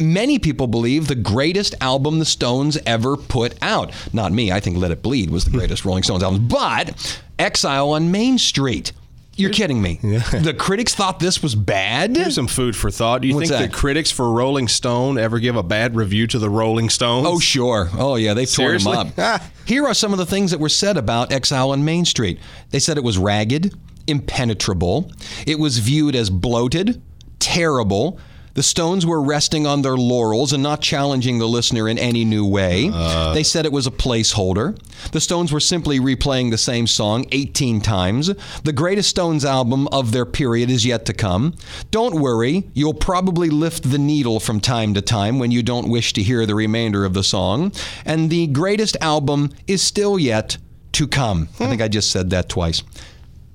many 0.00 0.38
people 0.38 0.66
believe 0.66 1.06
the 1.06 1.14
greatest 1.14 1.74
album 1.80 2.18
the 2.18 2.24
Stones 2.24 2.78
ever 2.86 3.16
put 3.16 3.54
out. 3.62 3.92
Not 4.12 4.32
me. 4.32 4.50
I 4.50 4.60
think 4.60 4.76
Let 4.78 4.90
It 4.90 5.02
Bleed 5.02 5.30
was 5.30 5.44
the 5.44 5.50
greatest 5.50 5.84
Rolling 5.84 6.02
Stones 6.02 6.22
album. 6.22 6.48
But 6.48 7.20
Exile 7.38 7.90
on 7.90 8.10
Main 8.10 8.38
Street. 8.38 8.92
You're 9.40 9.50
kidding 9.50 9.80
me. 9.82 9.96
The 10.02 10.54
critics 10.58 10.94
thought 10.94 11.18
this 11.18 11.42
was 11.42 11.54
bad. 11.54 12.16
Here's 12.16 12.34
some 12.34 12.46
food 12.46 12.76
for 12.76 12.90
thought. 12.90 13.22
Do 13.22 13.28
you 13.28 13.34
What's 13.34 13.48
think 13.50 13.60
that? 13.60 13.70
the 13.70 13.76
critics 13.76 14.10
for 14.10 14.30
Rolling 14.32 14.68
Stone 14.68 15.18
ever 15.18 15.38
give 15.38 15.56
a 15.56 15.62
bad 15.62 15.96
review 15.96 16.26
to 16.28 16.38
the 16.38 16.50
Rolling 16.50 16.90
Stones? 16.90 17.26
Oh, 17.28 17.38
sure. 17.38 17.88
Oh, 17.96 18.16
yeah, 18.16 18.34
they 18.34 18.44
tore 18.44 18.78
Seriously? 18.78 18.96
them 18.96 19.12
up. 19.18 19.42
Here 19.66 19.86
are 19.86 19.94
some 19.94 20.12
of 20.12 20.18
the 20.18 20.26
things 20.26 20.50
that 20.50 20.60
were 20.60 20.68
said 20.68 20.96
about 20.96 21.32
Exile 21.32 21.70
on 21.70 21.84
Main 21.84 22.04
Street. 22.04 22.38
They 22.70 22.78
said 22.78 22.96
it 22.98 23.04
was 23.04 23.18
ragged, 23.18 23.74
impenetrable, 24.06 25.10
it 25.46 25.58
was 25.58 25.78
viewed 25.78 26.14
as 26.14 26.30
bloated, 26.30 27.00
terrible. 27.38 28.18
The 28.54 28.62
Stones 28.62 29.06
were 29.06 29.22
resting 29.22 29.66
on 29.66 29.82
their 29.82 29.96
laurels 29.96 30.52
and 30.52 30.62
not 30.62 30.80
challenging 30.80 31.38
the 31.38 31.48
listener 31.48 31.88
in 31.88 31.98
any 31.98 32.24
new 32.24 32.44
way. 32.44 32.90
Uh. 32.92 33.32
they 33.32 33.42
said 33.42 33.64
it 33.64 33.72
was 33.72 33.86
a 33.86 33.92
placeholder. 33.92 34.78
The 35.12 35.20
Stones 35.20 35.52
were 35.52 35.60
simply 35.60 36.00
replaying 36.00 36.50
the 36.50 36.58
same 36.58 36.86
song 36.86 37.26
18 37.30 37.80
times. 37.80 38.30
The 38.64 38.72
greatest 38.72 39.10
Stones 39.10 39.44
album 39.44 39.86
of 39.88 40.12
their 40.12 40.26
period 40.26 40.70
is 40.70 40.84
yet 40.84 41.06
to 41.06 41.12
come. 41.12 41.54
Don't 41.90 42.20
worry, 42.20 42.68
you'll 42.74 42.94
probably 42.94 43.50
lift 43.50 43.90
the 43.90 43.98
needle 43.98 44.40
from 44.40 44.60
time 44.60 44.94
to 44.94 45.02
time 45.02 45.38
when 45.38 45.50
you 45.50 45.62
don't 45.62 45.88
wish 45.88 46.12
to 46.14 46.22
hear 46.22 46.44
the 46.46 46.54
remainder 46.54 47.04
of 47.04 47.14
the 47.14 47.24
song. 47.24 47.72
And 48.04 48.30
the 48.30 48.48
greatest 48.48 48.96
album 49.00 49.50
is 49.66 49.82
still 49.82 50.18
yet 50.18 50.56
to 50.92 51.06
come. 51.06 51.48
I 51.54 51.64
hmm. 51.64 51.70
think 51.70 51.82
I 51.82 51.88
just 51.88 52.10
said 52.10 52.30
that 52.30 52.48
twice. 52.48 52.82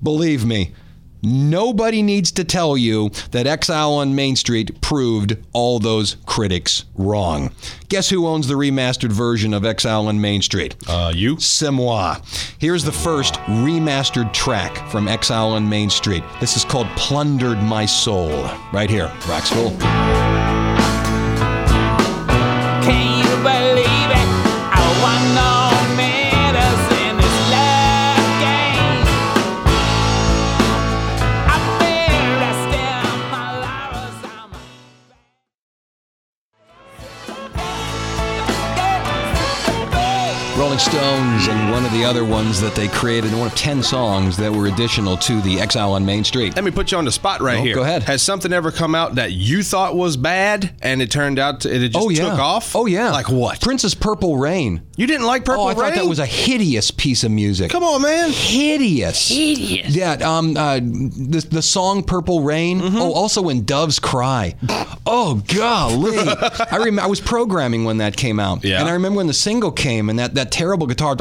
Believe 0.01 0.45
me, 0.45 0.73
nobody 1.25 2.01
needs 2.01 2.31
to 2.33 2.43
tell 2.43 2.77
you 2.77 3.09
that 3.31 3.47
Exile 3.47 3.93
on 3.93 4.15
Main 4.15 4.35
Street 4.35 4.81
proved 4.81 5.37
all 5.53 5.79
those 5.79 6.17
critics 6.25 6.85
wrong. 6.95 7.51
Guess 7.89 8.09
who 8.09 8.27
owns 8.27 8.47
the 8.47 8.53
remastered 8.53 9.11
version 9.11 9.53
of 9.53 9.65
Exile 9.65 10.07
on 10.07 10.21
Main 10.21 10.41
Street? 10.41 10.75
Uh, 10.87 11.11
you? 11.15 11.37
C'est 11.39 11.71
moi. 11.71 12.15
Here's 12.59 12.83
the 12.83 12.91
first 12.91 13.35
remastered 13.45 14.33
track 14.33 14.89
from 14.89 15.07
Exile 15.07 15.49
on 15.49 15.67
Main 15.67 15.89
Street. 15.89 16.23
This 16.39 16.55
is 16.57 16.65
called 16.65 16.87
Plundered 16.95 17.61
My 17.61 17.85
Soul. 17.85 18.49
Right 18.71 18.89
here, 18.89 19.11
Rock 19.27 19.43
School. 19.45 19.71
Can 22.85 23.24
the 42.59 42.67
other 42.67 42.67
ones 42.67 42.75
that 42.75 42.79
they 42.79 42.87
created, 42.87 43.33
one 43.33 43.47
of 43.47 43.55
10 43.55 43.83
songs 43.83 44.37
that 44.37 44.51
were 44.51 44.67
additional 44.67 45.17
to 45.17 45.41
the 45.41 45.59
Exile 45.59 45.93
on 45.93 46.05
Main 46.05 46.23
Street. 46.23 46.55
Let 46.55 46.63
me 46.63 46.71
put 46.71 46.91
you 46.91 46.97
on 46.97 47.05
the 47.05 47.11
spot 47.11 47.41
right 47.41 47.59
Oh, 47.59 47.63
here. 47.63 47.75
go 47.75 47.81
ahead. 47.83 48.03
Has 48.03 48.21
something 48.21 48.53
ever 48.53 48.71
come 48.71 48.95
out 48.95 49.15
that 49.15 49.31
you 49.31 49.63
thought 49.63 49.95
was 49.95 50.17
bad 50.17 50.75
and 50.81 51.01
it 51.01 51.11
turned 51.11 51.39
out 51.39 51.61
to, 51.61 51.73
it 51.73 51.89
just 51.89 51.97
oh, 51.97 52.09
yeah. 52.09 52.29
took 52.29 52.39
off? 52.39 52.75
Oh, 52.75 52.85
yeah. 52.85 53.11
Like 53.11 53.29
what? 53.29 53.61
Prince's 53.61 53.95
Purple 53.95 54.37
Rain. 54.37 54.81
You 54.97 55.07
didn't 55.07 55.25
like 55.25 55.43
Purple 55.43 55.63
oh, 55.63 55.67
I 55.67 55.69
Rain? 55.69 55.77
thought 55.77 55.95
that 55.95 56.05
was 56.05 56.19
a 56.19 56.25
hideous 56.25 56.91
piece 56.91 57.23
of 57.23 57.31
music. 57.31 57.71
Come 57.71 57.83
on, 57.83 58.01
man. 58.01 58.31
Hideous. 58.31 59.27
Hideous. 59.27 59.95
Yeah, 59.95 60.13
um, 60.13 60.55
uh, 60.55 60.75
the, 60.75 61.45
the 61.49 61.61
song 61.61 62.03
Purple 62.03 62.41
Rain. 62.43 62.79
Mm-hmm. 62.79 62.97
Oh, 62.97 63.13
also 63.13 63.41
when 63.41 63.65
Doves 63.65 63.99
Cry. 63.99 64.55
Oh, 65.05 65.41
golly. 65.53 66.17
I 66.71 66.77
remember 66.77 67.01
I 67.01 67.07
was 67.07 67.19
programming 67.19 67.83
when 67.83 67.97
that 67.97 68.15
came 68.15 68.39
out. 68.39 68.63
Yeah. 68.63 68.79
And 68.79 68.89
I 68.89 68.93
remember 68.93 69.17
when 69.17 69.27
the 69.27 69.33
single 69.33 69.71
came 69.71 70.09
and 70.09 70.19
that, 70.19 70.35
that 70.35 70.51
terrible 70.51 70.87
guitar. 70.87 71.15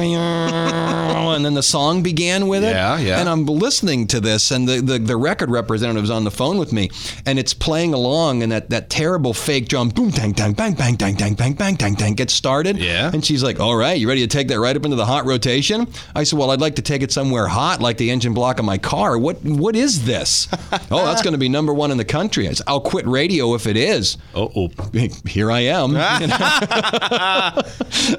And 1.30 1.44
then 1.44 1.54
the 1.54 1.62
song 1.62 2.02
began 2.02 2.48
with 2.48 2.64
it. 2.64 2.72
Yeah, 2.72 2.98
yeah. 2.98 3.20
And 3.20 3.28
I'm 3.28 3.46
listening 3.46 4.06
to 4.08 4.20
this, 4.20 4.50
and 4.50 4.68
the, 4.68 4.80
the, 4.80 4.98
the 4.98 5.16
record 5.16 5.50
representative's 5.50 6.10
on 6.10 6.24
the 6.24 6.30
phone 6.30 6.58
with 6.58 6.72
me, 6.72 6.90
and 7.24 7.38
it's 7.38 7.54
playing 7.54 7.94
along, 7.94 8.42
and 8.42 8.52
that, 8.52 8.70
that 8.70 8.90
terrible 8.90 9.32
fake 9.32 9.68
drum, 9.68 9.90
boom, 9.90 10.10
dang, 10.10 10.32
dang, 10.32 10.52
bang, 10.52 10.74
bang, 10.74 10.96
dang, 10.96 11.14
dang, 11.14 11.34
bang, 11.34 11.54
bang, 11.54 11.76
dang, 11.76 11.94
dang, 11.94 12.14
gets 12.14 12.34
started. 12.34 12.78
Yeah. 12.78 13.10
And 13.12 13.24
she's 13.24 13.42
like, 13.42 13.60
all 13.60 13.76
right, 13.76 13.98
you 13.98 14.08
ready 14.08 14.20
to 14.22 14.26
take 14.26 14.48
that 14.48 14.58
right 14.60 14.76
up 14.76 14.84
into 14.84 14.96
the 14.96 15.06
hot 15.06 15.24
rotation? 15.24 15.86
I 16.14 16.24
said, 16.24 16.38
well, 16.38 16.50
I'd 16.50 16.60
like 16.60 16.76
to 16.76 16.82
take 16.82 17.02
it 17.02 17.12
somewhere 17.12 17.46
hot, 17.46 17.80
like 17.80 17.96
the 17.96 18.10
engine 18.10 18.34
block 18.34 18.58
of 18.58 18.64
my 18.64 18.78
car. 18.78 19.16
What 19.16 19.42
What 19.44 19.76
is 19.76 20.04
this? 20.04 20.48
oh, 20.90 21.04
that's 21.06 21.22
going 21.22 21.32
to 21.32 21.38
be 21.38 21.48
number 21.48 21.72
one 21.72 21.90
in 21.90 21.96
the 21.96 22.04
country. 22.04 22.48
I 22.48 22.52
said, 22.52 22.66
I'll 22.66 22.80
quit 22.80 23.06
radio 23.06 23.54
if 23.54 23.66
it 23.66 23.76
is. 23.76 24.18
Oh, 24.34 24.50
oh. 24.54 24.68
Here 25.26 25.50
I 25.50 25.60
am. 25.60 25.96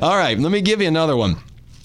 All 0.01 0.17
right, 0.17 0.39
let 0.39 0.51
me 0.51 0.61
give 0.61 0.81
you 0.81 0.87
another 0.87 1.15
one. 1.15 1.37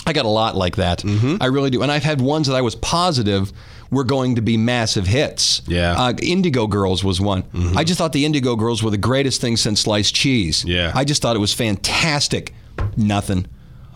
I 0.07 0.13
got 0.13 0.25
a 0.25 0.29
lot 0.29 0.57
like 0.57 0.77
that. 0.77 1.05
I 1.41 1.47
really 1.47 1.71
do. 1.71 1.83
And 1.83 1.91
I've 1.91 2.05
had 2.05 2.21
ones 2.21 2.47
that 2.47 2.55
I 2.55 2.63
was 2.63 2.75
positive 2.77 3.53
were 3.91 4.05
going 4.05 4.37
to 4.37 4.41
be 4.41 4.57
massive 4.57 5.07
hits. 5.07 5.63
Yeah. 5.67 5.95
Uh, 5.97 6.15
Indigo 6.23 6.67
Girls 6.67 7.05
was 7.05 7.21
one. 7.21 7.45
I 7.77 7.85
just 7.85 7.99
thought 7.99 8.13
the 8.13 8.25
Indigo 8.25 8.57
Girls 8.57 8.83
were 8.83 8.91
the 8.91 8.97
greatest 8.99 9.41
thing 9.41 9.57
since 9.57 9.81
sliced 9.83 10.15
cheese. 10.15 10.65
Yeah. 10.65 10.93
I 10.95 11.05
just 11.05 11.23
thought 11.23 11.37
it 11.37 11.41
was 11.41 11.53
fantastic. 11.53 12.55
Nothing. 12.97 13.47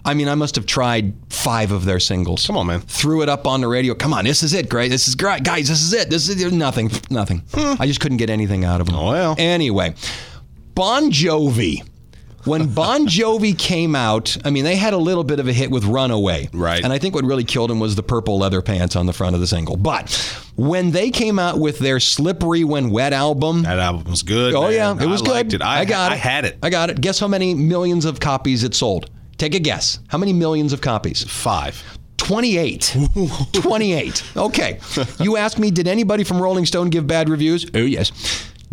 I 0.05 0.15
mean, 0.15 0.29
I 0.29 0.35
must 0.35 0.55
have 0.57 0.65
tried 0.65 1.13
five 1.29 1.73
of 1.73 1.85
their 1.85 2.01
singles. 2.01 2.47
Come 2.47 2.57
on, 2.57 2.67
man. 2.67 2.81
Threw 2.81 3.23
it 3.23 3.29
up 3.29 3.47
on 3.47 3.61
the 3.61 3.69
radio. 3.69 3.95
Come 3.95 4.15
on, 4.15 4.25
this 4.25 4.43
is 4.43 4.55
it, 4.55 4.69
great. 4.71 4.89
This 4.89 5.07
is 5.07 5.15
great, 5.15 5.45
guys. 5.45 5.69
This 5.69 5.83
is 5.83 5.93
it. 5.93 6.09
This 6.09 6.29
is 6.29 6.53
nothing. 6.53 6.91
Nothing. 7.11 7.43
I 7.55 7.87
just 7.87 8.01
couldn't 8.01 8.17
get 8.17 8.31
anything 8.31 8.65
out 8.65 8.81
of 8.81 8.87
them. 8.87 8.97
Hmm. 8.97 9.03
Oh, 9.03 9.11
well. 9.11 9.35
Anyway, 9.39 9.95
Bon 10.75 11.11
Jovi. 11.11 11.87
When 12.45 12.73
Bon 12.73 13.07
Jovi 13.07 13.57
came 13.57 13.95
out, 13.95 14.37
I 14.45 14.51
mean, 14.51 14.65
they 14.65 14.77
had 14.77 14.95
a 14.95 14.99
little 14.99 15.25
bit 15.25 15.41
of 15.41 15.49
a 15.49 15.53
hit 15.53 15.71
with 15.71 15.85
Runaway. 15.85 16.49
Right. 16.53 16.83
And 16.83 16.93
I 16.93 16.99
think 16.99 17.15
what 17.15 17.25
really 17.25 17.45
killed 17.45 17.71
him 17.71 17.81
was 17.81 17.97
the 17.97 18.03
purple 18.03 18.39
leather 18.39 18.63
pants 18.63 18.97
on 18.97 19.07
the 19.07 19.13
front 19.13 19.35
of 19.35 19.41
the 19.41 19.47
single. 19.47 19.77
But 19.77 20.11
when 20.57 20.91
they 20.93 21.11
came 21.11 21.39
out 21.39 21.59
with 21.59 21.79
their 21.79 22.01
Slippery 22.01 22.65
When 22.65 22.91
Wet 22.91 23.13
album, 23.13 23.63
That 23.63 23.79
album 23.79 24.11
was 24.11 24.23
good. 24.23 24.55
Oh 24.55 24.63
man. 24.63 24.73
yeah, 24.73 25.05
it 25.05 25.07
was 25.09 25.21
I 25.23 25.25
good. 25.27 25.33
Liked 25.33 25.53
it. 25.55 25.63
I, 25.63 25.85
got 25.85 26.13
it. 26.13 26.15
I 26.15 26.19
had 26.19 26.45
it. 26.47 26.59
I 26.63 26.71
got 26.71 26.89
it. 26.91 27.01
Guess 27.01 27.19
how 27.19 27.29
many 27.29 27.55
millions 27.55 28.05
of 28.07 28.21
copies 28.21 28.65
it 28.65 28.75
sold? 28.75 29.11
Take 29.37 29.55
a 29.55 29.59
guess. 29.61 29.99
How 30.09 30.19
many 30.19 30.33
millions 30.33 30.73
of 30.73 30.81
copies? 30.81 31.23
Five. 31.25 31.83
28. 32.17 32.97
28. 33.53 34.23
Okay. 34.37 34.79
You 35.21 35.37
asked 35.37 35.59
me, 35.59 35.71
did 35.71 35.89
anybody 35.89 36.25
from 36.25 36.41
Rolling 36.41 36.67
Stone 36.67 36.91
give 36.91 37.07
bad 37.07 37.29
reviews? 37.29 37.67
Oh, 37.75 37.79
yes. 37.79 38.13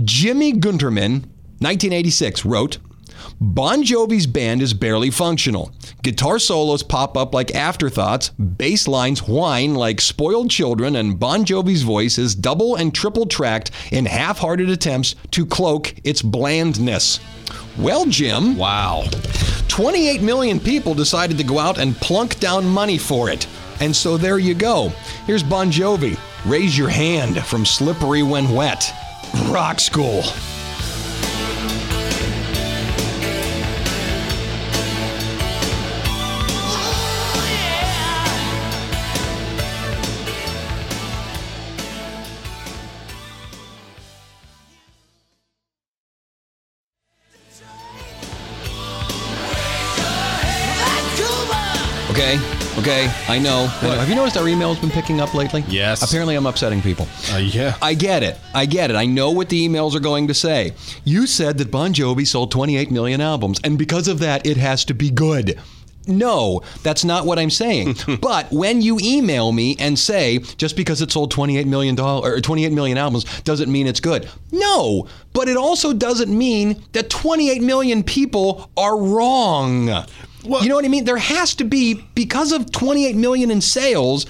Jimmy 0.03 0.53
Guterman, 0.53 1.23
1986, 1.59 2.45
wrote, 2.45 2.77
Bon 3.39 3.83
Jovi's 3.83 4.27
band 4.27 4.61
is 4.61 4.73
barely 4.73 5.09
functional. 5.11 5.71
Guitar 6.03 6.39
solos 6.39 6.83
pop 6.83 7.17
up 7.17 7.33
like 7.33 7.53
afterthoughts, 7.55 8.29
bass 8.29 8.87
lines 8.87 9.27
whine 9.27 9.75
like 9.75 10.01
spoiled 10.01 10.49
children, 10.49 10.95
and 10.95 11.19
Bon 11.19 11.45
Jovi's 11.45 11.83
voice 11.83 12.17
is 12.17 12.35
double 12.35 12.75
and 12.75 12.93
triple 12.93 13.25
tracked 13.25 13.71
in 13.91 14.05
half 14.05 14.39
hearted 14.39 14.69
attempts 14.69 15.15
to 15.31 15.45
cloak 15.45 15.93
its 16.03 16.21
blandness. 16.21 17.19
Well, 17.77 18.05
Jim. 18.05 18.57
Wow. 18.57 19.05
28 19.67 20.21
million 20.21 20.59
people 20.59 20.93
decided 20.93 21.37
to 21.37 21.43
go 21.43 21.59
out 21.59 21.77
and 21.77 21.95
plunk 21.97 22.39
down 22.39 22.65
money 22.67 22.97
for 22.97 23.29
it. 23.29 23.47
And 23.79 23.95
so 23.95 24.17
there 24.17 24.39
you 24.39 24.55
go. 24.55 24.89
Here's 25.25 25.43
Bon 25.43 25.71
Jovi. 25.71 26.17
Raise 26.45 26.77
your 26.77 26.89
hand 26.89 27.43
from 27.43 27.65
Slippery 27.65 28.23
When 28.23 28.49
Wet. 28.53 28.91
Rock 29.49 29.79
School. 29.79 30.23
Okay, 52.17 52.39
okay, 52.79 53.13
I 53.27 53.37
know. 53.37 53.71
I 53.79 53.89
know. 53.89 53.99
Have 53.99 54.09
you 54.09 54.15
noticed 54.15 54.37
our 54.37 54.47
email's 54.47 54.79
been 54.79 54.89
picking 54.89 55.21
up 55.21 55.35
lately? 55.35 55.63
Yes. 55.67 56.01
Apparently, 56.01 56.33
I'm 56.33 56.47
upsetting 56.47 56.81
people. 56.81 57.07
Uh, 57.31 57.37
yeah. 57.37 57.77
I 57.79 57.93
get 57.93 58.23
it. 58.23 58.39
I 58.55 58.65
get 58.65 58.89
it. 58.89 58.95
I 58.95 59.05
know 59.05 59.29
what 59.29 59.49
the 59.49 59.67
emails 59.69 59.93
are 59.93 59.99
going 59.99 60.27
to 60.29 60.33
say. 60.33 60.73
You 61.03 61.27
said 61.27 61.59
that 61.59 61.69
Bon 61.69 61.93
Jovi 61.93 62.25
sold 62.25 62.49
28 62.49 62.89
million 62.89 63.21
albums, 63.21 63.59
and 63.63 63.77
because 63.77 64.07
of 64.07 64.17
that, 64.17 64.47
it 64.47 64.57
has 64.57 64.83
to 64.85 64.95
be 64.95 65.11
good. 65.11 65.59
No, 66.07 66.61
that's 66.83 67.03
not 67.03 67.25
what 67.25 67.39
I'm 67.39 67.49
saying. 67.49 67.95
but 68.21 68.51
when 68.51 68.81
you 68.81 68.99
email 69.01 69.51
me 69.51 69.75
and 69.79 69.97
say 69.97 70.39
just 70.57 70.75
because 70.75 71.01
it 71.01 71.11
sold 71.11 71.31
28 71.31 71.67
million 71.67 71.95
dollars 71.95 72.33
or 72.33 72.41
28 72.41 72.71
million 72.71 72.97
albums 72.97 73.25
doesn't 73.41 73.71
mean 73.71 73.87
it's 73.87 73.99
good. 73.99 74.29
No, 74.51 75.07
but 75.33 75.47
it 75.47 75.57
also 75.57 75.93
doesn't 75.93 76.35
mean 76.35 76.83
that 76.93 77.09
28 77.09 77.61
million 77.61 78.03
people 78.03 78.69
are 78.77 78.97
wrong. 78.97 79.87
you 80.43 80.69
know 80.69 80.75
what 80.75 80.85
I 80.85 80.89
mean? 80.89 81.05
There 81.05 81.17
has 81.17 81.55
to 81.55 81.63
be 81.63 82.05
because 82.15 82.51
of 82.51 82.71
28 82.71 83.15
million 83.15 83.51
in 83.51 83.61
sales. 83.61 84.25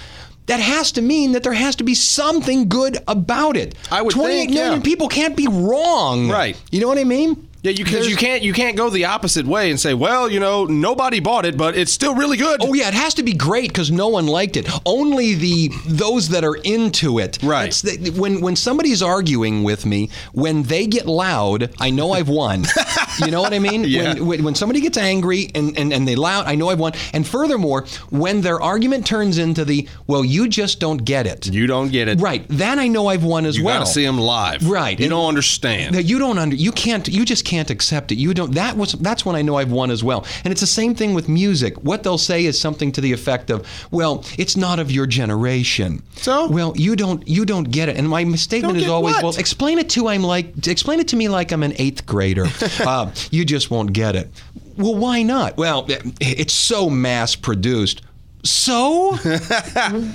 That 0.47 0.61
has 0.61 0.93
to 0.93 1.01
mean 1.01 1.33
that 1.33 1.43
there 1.43 1.51
has 1.51 1.75
to 1.75 1.83
be 1.83 1.93
something 1.93 2.69
good 2.69 2.97
about 3.05 3.57
it. 3.57 3.75
I 3.91 4.01
would 4.01 4.13
28 4.13 4.37
think, 4.37 4.51
million 4.51 4.73
yeah. 4.75 4.81
people 4.81 5.09
can't 5.09 5.35
be 5.35 5.45
wrong. 5.49 6.29
Right. 6.29 6.57
You 6.71 6.79
know 6.79 6.87
what 6.87 6.97
I 6.97 7.03
mean? 7.03 7.46
Yeah, 7.67 7.73
you 7.73 7.83
because 7.83 8.07
you 8.07 8.15
can't 8.15 8.43
you 8.43 8.53
can't 8.53 8.77
go 8.77 8.89
the 8.89 9.05
opposite 9.05 9.45
way 9.45 9.69
and 9.69 9.77
say, 9.77 9.93
well, 9.93 10.29
you 10.31 10.39
know, 10.39 10.63
nobody 10.63 11.19
bought 11.19 11.45
it, 11.45 11.57
but 11.57 11.75
it's 11.75 11.91
still 11.91 12.15
really 12.15 12.37
good. 12.37 12.61
Oh 12.63 12.73
yeah, 12.73 12.87
it 12.87 12.93
has 12.93 13.13
to 13.15 13.23
be 13.23 13.33
great 13.33 13.67
because 13.67 13.91
no 13.91 14.07
one 14.07 14.25
liked 14.25 14.55
it. 14.55 14.69
Only 14.85 15.33
the 15.33 15.69
those 15.85 16.29
that 16.29 16.45
are 16.45 16.55
into 16.55 17.19
it. 17.19 17.39
Right. 17.43 17.73
The, 17.73 18.11
when 18.11 18.39
when 18.39 18.55
somebody's 18.55 19.03
arguing 19.03 19.63
with 19.63 19.85
me, 19.85 20.09
when 20.31 20.63
they 20.63 20.87
get 20.87 21.07
loud, 21.07 21.73
I 21.77 21.89
know 21.89 22.13
I've 22.13 22.29
won. 22.29 22.63
you 23.19 23.31
know 23.31 23.41
what 23.41 23.53
I 23.53 23.59
mean? 23.59 23.83
Yeah. 23.83 24.13
When, 24.19 24.45
when 24.45 24.55
somebody 24.55 24.79
gets 24.79 24.97
angry 24.97 25.51
and, 25.53 25.77
and 25.77 25.91
and 25.91 26.07
they 26.07 26.15
loud, 26.15 26.45
I 26.45 26.55
know 26.55 26.69
I've 26.69 26.79
won. 26.79 26.93
And 27.13 27.27
furthermore, 27.27 27.85
when 28.11 28.39
their 28.39 28.61
argument 28.61 29.05
turns 29.05 29.39
into 29.39 29.65
the 29.65 29.89
well, 30.07 30.23
you 30.23 30.47
just 30.47 30.79
don't 30.79 31.03
get 31.03 31.27
it. 31.27 31.47
You 31.47 31.67
don't 31.67 31.91
get 31.91 32.07
it. 32.07 32.21
Right. 32.21 32.45
Then 32.47 32.79
I 32.79 32.87
know 32.87 33.07
I've 33.07 33.25
won 33.25 33.45
as 33.45 33.57
You 33.57 33.65
well. 33.65 33.79
gotta 33.81 33.91
see 33.91 34.05
them 34.05 34.17
live. 34.19 34.65
Right. 34.69 34.97
You 34.97 35.05
And- 35.07 35.11
don't 35.11 35.27
understand. 35.27 36.07
you 36.09 36.17
don't 36.17 36.37
under 36.37 36.55
you 36.55 36.71
can't 36.71 37.05
you 37.09 37.25
just 37.25 37.43
can't 37.43 37.56
accept 37.69 38.11
it. 38.11 38.15
You 38.15 38.33
don't 38.33 38.53
that 38.55 38.77
was 38.77 38.93
that's 38.93 39.25
when 39.25 39.35
i 39.35 39.41
know 39.41 39.55
i've 39.55 39.71
won 39.71 39.91
as 39.91 40.03
well. 40.03 40.25
And 40.43 40.51
it's 40.51 40.61
the 40.61 40.67
same 40.67 40.95
thing 40.95 41.13
with 41.13 41.27
music. 41.29 41.75
What 41.83 42.03
they'll 42.03 42.17
say 42.17 42.45
is 42.45 42.59
something 42.59 42.91
to 42.93 43.01
the 43.01 43.13
effect 43.13 43.49
of 43.49 43.67
well 43.91 44.23
it's 44.37 44.55
not 44.57 44.79
of 44.79 44.91
your 44.91 45.05
generation. 45.07 46.03
So? 46.15 46.47
well 46.47 46.73
you 46.75 46.95
don't 46.95 47.27
you 47.27 47.45
don't 47.45 47.65
get 47.71 47.89
it. 47.89 47.97
And 47.97 48.07
my 48.07 48.23
statement 48.35 48.77
is 48.77 48.87
always 48.87 49.15
what? 49.15 49.23
well 49.23 49.37
explain 49.37 49.79
it 49.79 49.89
to 49.91 50.07
i'm 50.07 50.23
like 50.23 50.67
explain 50.67 50.99
it 50.99 51.07
to 51.09 51.15
me 51.15 51.29
like 51.29 51.51
i'm 51.51 51.63
an 51.63 51.73
eighth 51.77 52.05
grader. 52.05 52.47
Uh, 52.87 53.11
you 53.31 53.43
just 53.43 53.69
won't 53.71 53.91
get 53.91 54.15
it. 54.15 54.29
Well 54.77 54.95
why 54.95 55.23
not? 55.23 55.57
Well 55.57 55.85
it's 56.21 56.53
so 56.53 56.89
mass 56.89 57.35
produced 57.35 58.01
so 58.43 59.15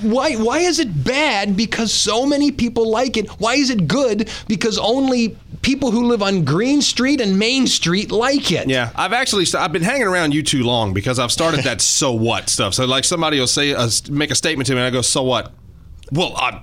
why 0.03 0.35
why 0.35 0.59
is 0.59 0.79
it 0.79 1.05
bad 1.05 1.57
because 1.57 1.93
so 1.93 2.25
many 2.27 2.51
people 2.51 2.89
like 2.91 3.17
it? 3.17 3.29
Why 3.41 3.55
is 3.55 3.71
it 3.71 3.89
good 3.89 4.31
because 4.49 4.79
only 4.79 5.37
people 5.63 5.91
who 5.91 6.07
live 6.07 6.23
on 6.23 6.45
Green 6.45 6.81
Street 6.83 7.21
and 7.21 7.39
Main 7.39 7.67
Street 7.67 8.11
like 8.11 8.51
it? 8.53 8.69
Yeah, 8.69 8.91
I've 8.95 9.13
actually 9.13 9.47
I've 9.55 9.73
been 9.73 9.83
hanging 9.83 10.07
around 10.07 10.35
you 10.35 10.43
too 10.43 10.63
long 10.63 10.95
because 10.95 11.19
I've 11.19 11.33
started 11.33 11.65
that 11.65 11.81
so 11.83 12.13
what 12.13 12.49
stuff. 12.49 12.75
So 12.75 12.85
like 12.87 13.05
somebody 13.05 13.39
will 13.39 13.47
say 13.47 13.75
uh, 13.75 13.91
make 14.11 14.31
a 14.31 14.35
statement 14.35 14.67
to 14.69 14.75
me 14.75 14.81
and 14.81 14.87
I 14.87 14.91
go 14.91 15.03
so 15.03 15.23
what? 15.23 15.53
Well, 16.13 16.35
I, 16.37 16.61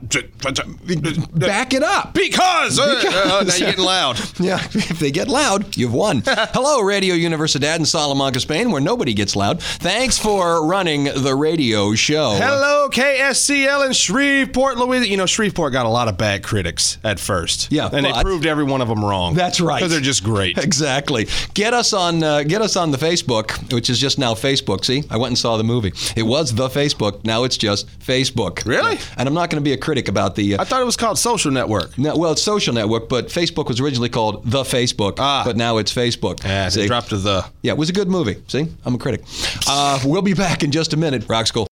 Back 1.34 1.74
it 1.74 1.82
up. 1.82 2.14
because, 2.14 2.78
uh, 2.78 2.96
Because. 3.02 3.16
uh, 3.16 3.44
now 3.48 3.56
you're 3.56 3.70
getting 3.70 3.84
loud. 3.86 4.20
Yeah, 4.40 4.64
if 4.64 5.00
they 5.00 5.12
get 5.12 5.28
loud, 5.28 5.76
you've 5.76 5.94
won. 5.94 6.22
Hello, 6.28 6.82
Radio 6.82 7.16
Universidad 7.16 7.78
in 7.78 7.86
Salamanca, 7.86 8.40
Spain, 8.40 8.72
where 8.72 8.80
nobody 8.80 9.14
gets 9.14 9.36
loud. 9.36 9.62
Thanks 9.62 10.18
for 10.18 10.66
running 10.66 11.06
the 11.06 11.36
radio 11.36 11.94
show. 11.96 12.36
Hello, 12.40 12.90
KSCL 12.90 13.88
in 13.88 13.94
Shreveport, 13.94 14.78
Louisiana. 14.78 15.08
You 15.12 15.18
know, 15.18 15.26
Shreveport 15.26 15.74
got 15.74 15.86
a 15.86 15.90
lot 15.90 16.08
of 16.08 16.18
bad 16.18 16.44
critics 16.44 17.00
at 17.04 17.20
first. 17.20 17.72
Yeah, 17.72 17.90
and 17.92 18.06
they 18.06 18.14
proved 18.22 18.46
every 18.46 18.64
one 18.64 18.82
of 18.82 18.88
them 18.88 19.04
wrong. 19.04 19.34
That's 19.34 19.60
right. 19.60 19.80
Because 19.80 19.92
they're 19.92 20.00
just 20.00 20.24
great. 20.24 20.58
Exactly. 20.70 21.28
Get 21.56 21.74
us 21.74 21.94
on 21.94 22.22
uh, 22.24 22.44
get 22.44 22.62
us 22.62 22.76
on 22.76 22.92
the 22.92 22.98
Facebook, 22.98 23.74
which 23.74 23.90
is 23.90 23.98
just 24.00 24.20
now 24.20 24.34
Facebook. 24.36 24.86
See, 24.86 25.04
I 25.10 25.18
went 25.18 25.32
and 25.32 25.38
saw 25.38 25.58
the 25.58 25.64
movie. 25.64 25.92
It 26.16 26.24
was 26.24 26.54
the 26.54 26.68
Facebook. 26.70 27.26
Now 27.26 27.44
it's 27.44 27.58
just 27.58 27.88
Facebook. 28.00 28.66
Really? 28.66 29.00
And 29.18 29.28
I'm 29.28 29.34
not 29.34 29.39
going 29.50 29.62
to 29.62 29.68
be 29.68 29.74
a 29.74 29.78
critic 29.78 30.08
about 30.10 30.36
the. 30.36 30.56
Uh, 30.56 30.62
I 30.62 30.66
thought 30.66 30.82
it 30.82 30.86
was 30.86 30.98
called 30.98 31.18
Social 31.18 31.52
Network. 31.52 31.98
no, 31.98 32.18
well, 32.18 32.34
it's 32.34 32.42
social 32.42 32.74
network, 32.74 33.08
but 33.08 33.28
Facebook 33.28 33.68
was 33.68 33.80
originally 33.80 34.10
called 34.10 34.44
the 34.44 34.64
Facebook, 34.64 35.16
Ah. 35.20 35.44
but 35.46 35.56
now 35.56 35.78
it's 35.78 35.94
Facebook. 35.94 36.44
Yeah, 36.44 36.68
they 36.70 36.88
dropped 36.88 37.12
the. 37.12 37.46
Yeah, 37.62 37.72
it 37.72 37.78
was 37.78 37.90
a 37.90 37.94
good 37.94 38.10
movie. 38.10 38.44
See, 38.48 38.68
I'm 38.84 38.96
a 38.96 38.98
critic. 38.98 39.22
Uh, 39.68 40.00
we'll 40.04 40.22
be 40.22 40.34
back 40.34 40.64
in 40.64 40.72
just 40.72 40.92
a 40.94 40.98
minute. 40.98 41.24
Rock 41.30 41.48
School. 41.48 41.69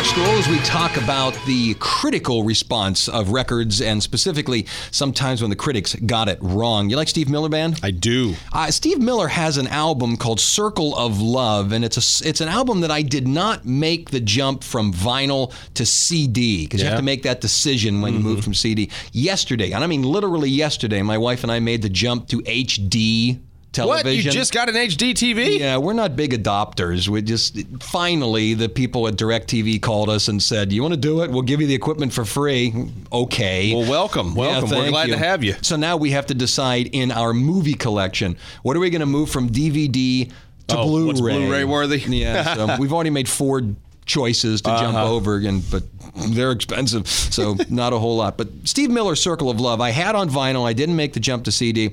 Rock 0.00 0.16
as 0.18 0.48
we 0.48 0.58
talk 0.60 0.96
about 0.96 1.38
the 1.44 1.74
critical 1.74 2.42
response 2.42 3.06
of 3.06 3.32
records 3.32 3.82
and 3.82 4.02
specifically 4.02 4.66
sometimes 4.90 5.42
when 5.42 5.50
the 5.50 5.56
critics 5.56 5.94
got 5.94 6.26
it 6.26 6.38
wrong. 6.40 6.88
You 6.88 6.96
like 6.96 7.08
Steve 7.08 7.28
Miller 7.28 7.50
Band? 7.50 7.78
I 7.82 7.90
do. 7.90 8.34
Uh, 8.50 8.70
Steve 8.70 8.98
Miller 8.98 9.28
has 9.28 9.58
an 9.58 9.66
album 9.66 10.16
called 10.16 10.40
Circle 10.40 10.96
of 10.96 11.20
Love, 11.20 11.72
and 11.72 11.84
it's 11.84 11.98
a 11.98 12.26
it's 12.26 12.40
an 12.40 12.48
album 12.48 12.80
that 12.80 12.90
I 12.90 13.02
did 13.02 13.28
not 13.28 13.66
make 13.66 14.08
the 14.08 14.20
jump 14.20 14.64
from 14.64 14.90
vinyl 14.90 15.52
to 15.74 15.84
CD 15.84 16.64
because 16.64 16.80
you 16.80 16.88
have 16.88 16.96
to 16.96 17.04
make 17.04 17.24
that 17.24 17.42
decision 17.42 18.00
when 18.00 18.14
you 18.14 18.20
move 18.20 18.42
from 18.42 18.54
CD. 18.54 18.90
Yesterday, 19.12 19.72
and 19.72 19.84
I 19.84 19.86
mean 19.86 20.02
literally 20.02 20.48
yesterday, 20.48 21.02
my 21.02 21.18
wife 21.18 21.42
and 21.42 21.52
I 21.52 21.60
made 21.60 21.82
the 21.82 21.90
jump 21.90 22.26
to 22.28 22.38
HD 22.38 23.38
television. 23.72 24.06
What? 24.06 24.14
You 24.24 24.30
just 24.30 24.52
got 24.52 24.68
an 24.68 24.74
HD 24.74 25.12
TV? 25.12 25.58
Yeah, 25.58 25.76
we're 25.76 25.92
not 25.92 26.16
big 26.16 26.32
adopters. 26.32 27.08
We 27.08 27.22
just 27.22 27.56
finally 27.82 28.54
the 28.54 28.68
people 28.68 29.06
at 29.08 29.14
DirecTV 29.14 29.80
called 29.82 30.08
us 30.10 30.28
and 30.28 30.42
said, 30.42 30.72
"You 30.72 30.82
want 30.82 30.94
to 30.94 31.00
do 31.00 31.22
it? 31.22 31.30
We'll 31.30 31.42
give 31.42 31.60
you 31.60 31.66
the 31.66 31.74
equipment 31.74 32.12
for 32.12 32.24
free." 32.24 32.72
Okay. 33.12 33.74
Well, 33.74 33.88
welcome, 33.90 34.28
Yeah, 34.28 34.34
welcome. 34.34 34.70
We're 34.70 34.76
thank 34.76 34.90
glad 34.90 35.06
to 35.08 35.16
have 35.18 35.44
you. 35.44 35.54
So 35.62 35.76
now 35.76 35.96
we 35.96 36.10
have 36.10 36.26
to 36.26 36.34
decide 36.34 36.88
in 36.92 37.10
our 37.12 37.32
movie 37.32 37.74
collection, 37.74 38.36
what 38.62 38.76
are 38.76 38.80
we 38.80 38.90
going 38.90 39.00
to 39.00 39.06
move 39.06 39.30
from 39.30 39.48
DVD 39.50 40.30
to 40.68 40.78
Oh, 40.78 40.84
Blu-ray? 40.86 41.06
what's 41.06 41.20
Blu-ray 41.20 41.64
worthy? 41.64 41.98
Yeah, 42.08 42.54
so 42.54 42.76
we've 42.78 42.92
already 42.92 43.10
made 43.10 43.28
four 43.28 43.62
choices 44.06 44.60
to 44.62 44.70
jump 44.70 44.96
Uh-huh. 44.96 45.12
over 45.12 45.36
again, 45.36 45.62
but 45.70 45.84
they're 46.30 46.50
expensive, 46.50 47.06
so 47.08 47.56
not 47.68 47.92
a 47.92 47.98
whole 47.98 48.16
lot. 48.16 48.36
But 48.36 48.48
Steve 48.64 48.90
Miller's 48.90 49.20
Circle 49.22 49.48
of 49.50 49.60
Love, 49.60 49.80
I 49.80 49.90
had 49.90 50.16
on 50.16 50.28
vinyl. 50.28 50.66
I 50.66 50.72
didn't 50.72 50.96
make 50.96 51.12
the 51.12 51.20
jump 51.20 51.44
to 51.44 51.52
CD. 51.52 51.90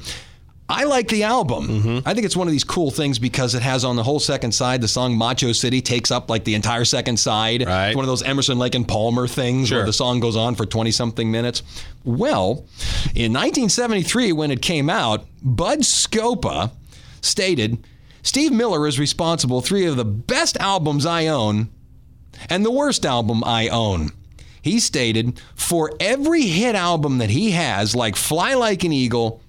I 0.70 0.84
like 0.84 1.08
the 1.08 1.24
album. 1.24 1.68
Mm-hmm. 1.68 2.08
I 2.08 2.14
think 2.14 2.26
it's 2.26 2.36
one 2.36 2.48
of 2.48 2.52
these 2.52 2.66
cool 2.66 2.92
things 2.92 3.20
because 3.20 3.56
it 3.56 3.62
has 3.62 3.86
on 3.86 3.96
the 3.96 4.04
whole 4.04 4.20
second 4.20 4.52
side 4.52 4.82
the 4.82 4.88
song 4.88 5.18
Macho 5.18 5.54
City 5.54 5.82
takes 5.82 6.12
up 6.12 6.30
like 6.30 6.44
the 6.44 6.56
entire 6.56 6.84
second 6.84 7.18
side. 7.18 7.66
Right. 7.66 7.88
It's 7.88 7.96
one 7.96 8.04
of 8.04 8.10
those 8.10 8.24
Emerson, 8.24 8.60
Lake, 8.60 8.76
and 8.76 8.86
Palmer 8.86 9.28
things 9.28 9.72
where 9.72 9.86
the 9.86 9.94
song 9.94 10.20
goes 10.20 10.36
on 10.36 10.56
for 10.56 10.66
20 10.66 10.92
something 10.92 11.32
minutes. 11.32 11.64
Well, 12.04 12.66
in 13.16 13.32
1973, 13.32 14.34
when 14.34 14.52
it 14.52 14.62
came 14.62 14.90
out, 14.90 15.26
Bud 15.42 15.80
Scopa 15.80 16.72
stated 17.22 17.86
Steve 18.22 18.52
Miller 18.52 18.88
is 18.88 19.00
responsible 19.00 19.62
three 19.62 19.86
of 19.86 19.96
the 19.96 20.06
best 20.06 20.58
albums 20.58 21.06
I 21.06 21.28
own 21.28 21.70
and 22.50 22.66
the 22.66 22.72
worst 22.72 23.06
album 23.06 23.42
I 23.44 23.70
own. 23.70 24.12
He 24.62 24.82
stated, 24.82 25.40
for 25.56 25.94
every 26.00 26.42
hit 26.42 26.76
album 26.76 27.20
that 27.20 27.30
he 27.30 27.52
has, 27.52 27.96
like 27.96 28.18
Fly 28.18 28.54
Like 28.54 28.84
an 28.84 28.92
Eagle, 28.92 29.42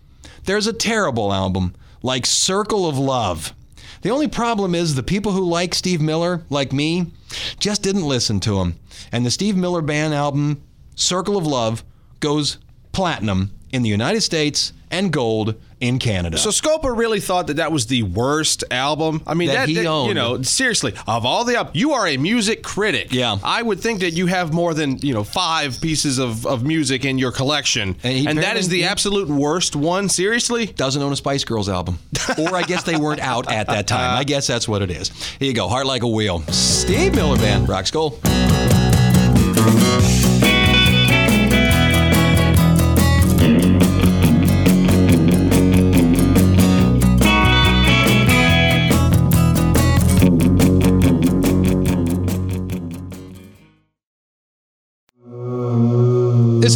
there's 0.49 0.67
a 0.67 0.73
terrible 0.73 1.31
album, 1.31 1.75
like 2.03 2.25
Circle 2.25 2.89
of 2.89 2.99
Love. 2.99 3.53
The 4.01 4.09
only 4.09 4.29
problem 4.29 4.75
is 4.75 4.95
the 4.95 5.03
people 5.03 5.33
who 5.33 5.45
like 5.45 5.75
Steve 5.75 6.01
Miller, 6.01 6.43
like 6.49 6.73
me, 6.73 7.13
just 7.61 7.83
didn't 7.83 8.09
listen 8.09 8.41
to 8.41 8.59
him. 8.61 8.79
And 9.13 9.27
the 9.27 9.31
Steve 9.31 9.59
Miller 9.59 9.83
Band 9.83 10.15
album, 10.15 10.63
Circle 10.95 11.37
of 11.37 11.47
Love, 11.47 11.85
goes 12.21 12.57
platinum 12.93 13.51
in 13.73 13.83
the 13.83 13.89
United 13.89 14.21
States 14.23 14.73
and 14.91 15.13
gold 15.13 15.55
in 15.81 15.99
Canada. 15.99 16.39
So 16.39 16.49
Scopa 16.49 16.97
really 16.97 17.21
thought 17.21 17.47
that 17.49 17.59
that 17.59 17.71
was 17.71 17.87
the 17.87 18.03
worst 18.03 18.65
album. 18.71 19.23
I 19.27 19.35
mean, 19.35 19.49
That 19.49 19.55
that, 19.55 19.69
he 19.69 19.75
that- 19.77 19.83
you 20.09 20.15
know, 20.15 20.41
seriously, 20.43 20.95
of 21.07 21.25
all 21.27 21.45
the 21.45 21.57
al- 21.57 21.71
you 21.75 21.93
are 21.93 22.07
a 22.07 22.17
music 22.17 22.63
critic. 22.63 23.13
Yeah. 23.13 23.37
I 23.45 23.63
would 23.63 23.79
think 23.81 24.01
that 24.01 24.13
you 24.13 24.27
have 24.27 24.53
more 24.53 24.73
than 24.75 24.99
you 24.99 25.13
know 25.15 25.23
five 25.25 25.79
pieces 25.81 26.19
of, 26.19 26.47
of 26.47 26.65
music 26.65 27.05
in 27.05 27.19
your 27.19 27.31
collection, 27.33 27.97
And 28.03 28.29
and, 28.29 28.39
that 28.39 28.57
is 28.57 28.69
the 28.71 28.85
absolute 28.85 29.29
worst 29.29 29.77
one. 29.77 30.09
Seriously. 30.09 30.67
doesn't 30.67 31.01
own 31.03 31.13
a 31.13 31.17
Spice 31.17 31.45
Girls 31.45 31.69
album. 31.69 31.99
Or 32.39 32.57
I 32.57 32.63
guess 32.63 32.83
they 32.83 32.97
weren't 32.97 33.21
out 33.21 33.51
at 33.53 33.67
that 33.69 33.87
time. 33.87 34.17
I 34.19 34.25
guess 34.25 34.47
that's 34.47 34.67
what 34.67 34.83
it 34.83 34.91
is. 34.91 35.11
Here 35.39 35.49
you 35.49 35.55
go. 35.55 35.69
Heart 35.69 35.87
Like 35.87 36.03
a 36.03 36.09
Wheel. 36.09 36.41
Steve 36.49 37.15
Miller 37.15 37.37
Band. 37.37 37.69
Rock 37.69 37.87
School. 37.87 38.19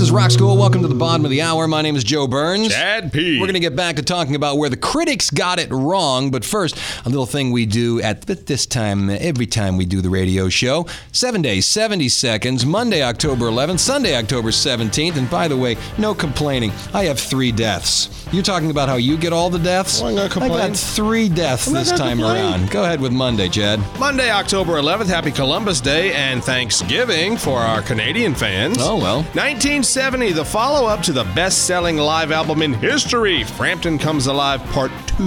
Is 0.03 0.11
Rock 0.11 0.33
School. 0.33 0.57
Welcome 0.57 0.83
to 0.83 0.89
the 0.89 0.97
bottom 0.97 1.25
of 1.25 1.31
the 1.31 1.43
hour. 1.43 1.69
My 1.69 1.81
name 1.81 1.95
is 1.95 2.03
Joe 2.03 2.27
Burns. 2.27 2.71
Chad 2.71 3.13
P. 3.13 3.39
We're 3.39 3.47
going 3.47 3.55
to 3.55 3.61
get 3.61 3.77
back 3.77 3.97
to 3.97 4.03
talking 4.03 4.35
about 4.35 4.59
where 4.59 4.69
the 4.69 4.77
critics 4.77 5.31
got 5.31 5.61
it 5.61 5.71
wrong. 5.71 6.33
But 6.33 6.45
first, 6.45 6.77
a 7.05 7.09
little 7.09 7.27
thing 7.27 7.53
we 7.53 7.67
do 7.67 8.01
at 8.01 8.23
this 8.23 8.67
time, 8.67 9.09
every 9.11 9.47
time 9.47 9.77
we 9.77 9.85
do 9.85 10.01
the 10.01 10.11
radio 10.11 10.49
show. 10.49 10.87
Seven 11.13 11.41
days, 11.41 11.67
70 11.67 12.09
seconds, 12.09 12.67
Monday, 12.67 13.03
October 13.03 13.45
11th, 13.45 13.79
Sunday, 13.79 14.17
October 14.17 14.49
17th. 14.49 15.17
And 15.17 15.31
by 15.31 15.47
the 15.47 15.57
way, 15.57 15.77
no 15.99 16.15
complaining. 16.15 16.73
I 16.93 17.05
have 17.05 17.21
three 17.21 17.53
deaths. 17.53 18.27
You're 18.33 18.43
talking 18.43 18.71
about 18.71 18.89
how 18.89 18.97
you 18.97 19.17
get 19.17 19.33
all 19.33 19.51
the 19.51 19.59
deaths? 19.59 20.01
I'm 20.03 20.17
not 20.17 20.33
gonna 20.33 20.47
I 20.47 20.69
got 20.69 20.77
three 20.77 21.29
deaths 21.29 21.69
I'm 21.69 21.75
this 21.75 21.91
time 21.91 22.19
complain. 22.19 22.37
around. 22.37 22.71
Go 22.71 22.83
ahead 22.85 23.01
with 23.01 23.13
Monday, 23.13 23.49
Chad. 23.49 23.79
Monday, 24.01 24.31
October 24.31 24.73
11th. 24.73 25.07
Happy 25.07 25.31
Columbus 25.31 25.81
Day 25.81 26.13
and 26.15 26.43
Thanksgiving 26.43 27.37
for 27.37 27.59
our 27.59 27.83
Canadian 27.83 28.35
fans. 28.35 28.79
Oh, 28.81 28.97
well. 28.97 29.25
1970, 29.95 30.33
the 30.33 30.45
follow 30.45 30.89
up 30.89 31.03
to 31.03 31.13
the 31.13 31.25
best 31.35 31.67
selling 31.67 31.99
live 31.99 32.33
album 32.33 32.63
in 32.63 32.73
history, 32.73 33.45
Frampton 33.45 33.99
Comes 33.99 34.27
Alive 34.27 34.65
Part 34.71 34.91
2, 35.19 35.25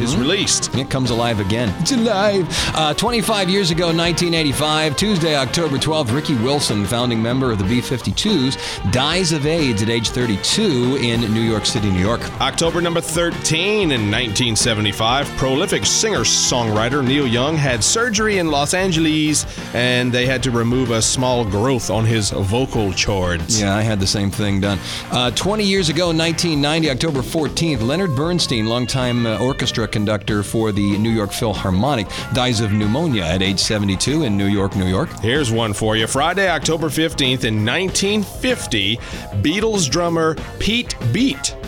is 0.00 0.16
released. 0.16 0.74
It 0.74 0.90
comes 0.90 1.10
alive 1.10 1.38
again. 1.38 1.72
It's 1.78 1.92
alive. 1.92 2.48
Uh, 2.74 2.92
25 2.94 3.48
years 3.48 3.70
ago, 3.70 3.86
1985, 3.86 4.96
Tuesday, 4.96 5.36
October 5.36 5.76
12th, 5.76 6.12
Ricky 6.12 6.34
Wilson, 6.38 6.84
founding 6.86 7.22
member 7.22 7.52
of 7.52 7.58
the 7.58 7.64
B 7.64 7.80
52s, 7.80 8.90
dies 8.90 9.30
of 9.30 9.46
AIDS 9.46 9.80
at 9.82 9.88
age 9.88 10.08
32 10.08 10.96
in 10.96 11.20
New 11.32 11.42
York 11.42 11.64
City, 11.64 11.88
New 11.88 12.00
York. 12.00 12.20
October 12.40 12.80
number 12.80 13.00
13 13.00 13.92
in 13.92 14.10
1975, 14.10 15.28
prolific 15.36 15.86
singer 15.86 16.20
songwriter 16.20 17.06
Neil 17.06 17.28
Young 17.28 17.54
had 17.56 17.84
surgery 17.84 18.38
in 18.38 18.48
Los 18.50 18.74
Angeles 18.74 19.46
and 19.72 20.10
they 20.10 20.26
had 20.26 20.42
to 20.42 20.50
remove 20.50 20.90
a 20.90 21.00
small 21.00 21.44
growth 21.44 21.90
on 21.90 22.04
his 22.04 22.30
vocal 22.30 22.92
cords. 22.92 23.60
Yeah, 23.60 23.76
I 23.76 23.82
had 23.82 23.99
the 24.00 24.06
same 24.06 24.30
thing 24.30 24.60
done. 24.60 24.78
Uh, 25.10 25.30
20 25.30 25.64
years 25.64 25.88
ago, 25.88 26.06
1990, 26.06 26.90
October 26.90 27.20
14th, 27.20 27.82
Leonard 27.82 28.16
Bernstein, 28.16 28.66
longtime 28.66 29.26
uh, 29.26 29.38
orchestra 29.38 29.86
conductor 29.86 30.42
for 30.42 30.72
the 30.72 30.98
New 30.98 31.10
York 31.10 31.32
Philharmonic, 31.32 32.08
dies 32.32 32.60
of 32.60 32.72
pneumonia 32.72 33.24
at 33.24 33.42
age 33.42 33.60
72 33.60 34.24
in 34.24 34.36
New 34.36 34.46
York, 34.46 34.74
New 34.76 34.88
York. 34.88 35.10
Here's 35.20 35.52
one 35.52 35.72
for 35.72 35.96
you. 35.96 36.06
Friday, 36.06 36.48
October 36.48 36.88
15th 36.88 37.44
in 37.44 37.64
1950, 37.64 38.96
Beatles 39.42 39.88
drummer 39.90 40.36
Pete 40.58 40.96
Best 41.12 41.59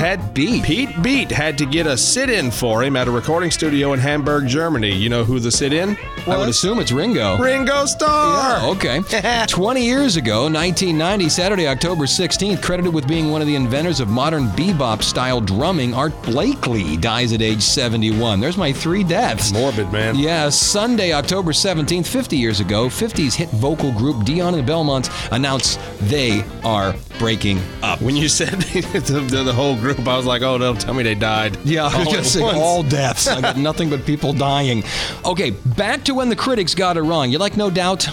had 0.00 0.34
Best? 0.34 0.64
Pete 0.64 1.02
Best 1.02 1.30
had 1.30 1.58
to 1.58 1.66
get 1.66 1.86
a 1.86 1.96
sit-in 1.96 2.50
for 2.50 2.82
him 2.82 2.96
at 2.96 3.08
a 3.08 3.10
recording 3.10 3.50
studio 3.50 3.92
in 3.92 3.98
Hamburg, 4.00 4.46
Germany. 4.46 4.92
You 4.92 5.08
know 5.08 5.24
who 5.24 5.38
the 5.38 5.50
sit-in? 5.50 5.96
I 6.26 6.36
would 6.38 6.48
assume 6.48 6.78
it's 6.78 6.92
Ringo. 6.92 7.38
Ringo 7.38 7.84
Starr. 7.84 8.58
Oh, 8.60 8.72
okay. 8.76 9.00
20 9.48 9.84
years 9.84 10.16
ago, 10.16 10.42
1990, 10.44 11.28
Saturday, 11.28 11.66
October 11.66 12.04
16th, 12.04 12.62
credited 12.62 12.94
with 12.94 13.08
being 13.08 13.30
one 13.30 13.40
of 13.40 13.46
the 13.46 13.56
inventors 13.56 14.00
of 14.00 14.08
modern 14.08 14.46
bebop 14.48 15.02
style 15.02 15.40
drumming, 15.40 15.92
Art 15.94 16.12
Blakey 16.22 16.96
dies 16.96 17.32
at 17.32 17.42
age 17.42 17.62
71. 17.62 18.40
There's 18.40 18.56
my 18.56 18.72
three 18.72 19.02
deaths. 19.04 19.52
Morbid, 19.52 19.92
man. 19.92 20.14
Yeah, 20.16 20.48
Sunday, 20.48 21.12
October 21.12 21.52
17th, 21.52 22.06
50 22.06 22.36
years 22.36 22.60
ago, 22.60 22.86
50s 22.86 23.34
hit 23.34 23.48
vocal 23.50 23.92
group 23.92 24.24
Dion 24.24 24.54
and 24.54 24.62
the 24.62 24.72
Belmonts 24.72 25.10
announced 25.30 25.80
they 26.00 26.44
are 26.64 26.94
breaking 27.18 27.60
up. 27.82 28.00
When 28.00 28.16
you 28.16 28.28
said 28.28 28.48
the, 28.60 29.26
the, 29.30 29.42
the 29.44 29.52
whole 29.52 29.76
group, 29.82 30.06
I 30.06 30.16
was 30.16 30.24
like, 30.24 30.40
oh, 30.42 30.56
don't 30.56 30.80
tell 30.80 30.94
me 30.94 31.02
they 31.02 31.14
died. 31.14 31.58
Yeah, 31.64 31.84
I 31.84 31.98
was 31.98 32.06
all 32.06 32.12
gonna 32.14 32.24
say 32.24 32.40
once. 32.40 32.58
all 32.58 32.82
deaths. 32.82 33.28
I 33.28 33.40
got 33.40 33.56
nothing 33.68 33.90
but 33.90 34.06
people 34.06 34.32
dying. 34.32 34.82
Okay, 35.26 35.50
back 35.50 36.04
to 36.04 36.14
when 36.14 36.28
the 36.30 36.36
critics 36.36 36.74
got 36.74 36.96
it 36.96 37.02
wrong. 37.02 37.30
You 37.30 37.38
like 37.38 37.56
No 37.56 37.68
Doubt? 37.68 38.08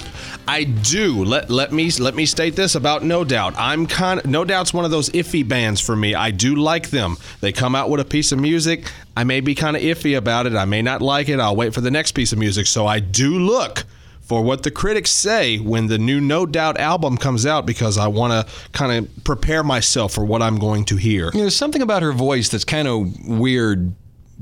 I 0.47 0.63
do. 0.63 1.23
Let 1.23 1.49
let 1.49 1.71
me 1.71 1.91
let 1.91 2.15
me 2.15 2.25
state 2.25 2.55
this 2.55 2.75
about 2.75 3.03
No 3.03 3.23
Doubt. 3.23 3.53
I'm 3.57 3.85
kind 3.85 4.19
No 4.25 4.43
Doubt's 4.43 4.73
one 4.73 4.83
of 4.83 4.91
those 4.91 5.09
iffy 5.11 5.47
bands 5.47 5.79
for 5.79 5.95
me. 5.95 6.15
I 6.15 6.31
do 6.31 6.55
like 6.55 6.89
them. 6.89 7.17
They 7.39 7.51
come 7.51 7.75
out 7.75 7.89
with 7.89 8.01
a 8.01 8.05
piece 8.05 8.31
of 8.31 8.39
music. 8.39 8.91
I 9.15 9.23
may 9.23 9.39
be 9.41 9.53
kind 9.55 9.75
of 9.77 9.83
iffy 9.83 10.17
about 10.17 10.47
it. 10.47 10.55
I 10.55 10.65
may 10.65 10.81
not 10.81 11.01
like 11.01 11.29
it. 11.29 11.39
I'll 11.39 11.55
wait 11.55 11.73
for 11.73 11.81
the 11.81 11.91
next 11.91 12.13
piece 12.13 12.31
of 12.33 12.39
music. 12.39 12.65
So 12.67 12.87
I 12.87 12.99
do 12.99 13.37
look 13.37 13.85
for 14.29 14.43
what 14.43 14.61
the 14.61 14.69
critics 14.71 15.09
say 15.09 15.57
when 15.57 15.87
the 15.87 15.97
new 15.97 16.21
No 16.21 16.45
Doubt 16.45 16.77
album 16.79 17.17
comes 17.17 17.47
out 17.47 17.65
because 17.65 17.97
I 17.97 18.07
want 18.07 18.31
to 18.47 18.53
kind 18.71 18.91
of 19.05 19.23
prepare 19.23 19.63
myself 19.63 20.13
for 20.13 20.23
what 20.23 20.43
I'm 20.43 20.59
going 20.59 20.85
to 20.85 20.95
hear. 20.97 21.25
You 21.25 21.31
know, 21.33 21.39
there's 21.41 21.55
something 21.55 21.81
about 21.81 22.03
her 22.03 22.11
voice 22.13 22.47
that's 22.47 22.63
kind 22.63 22.87
of 22.87 23.27
weird 23.27 23.91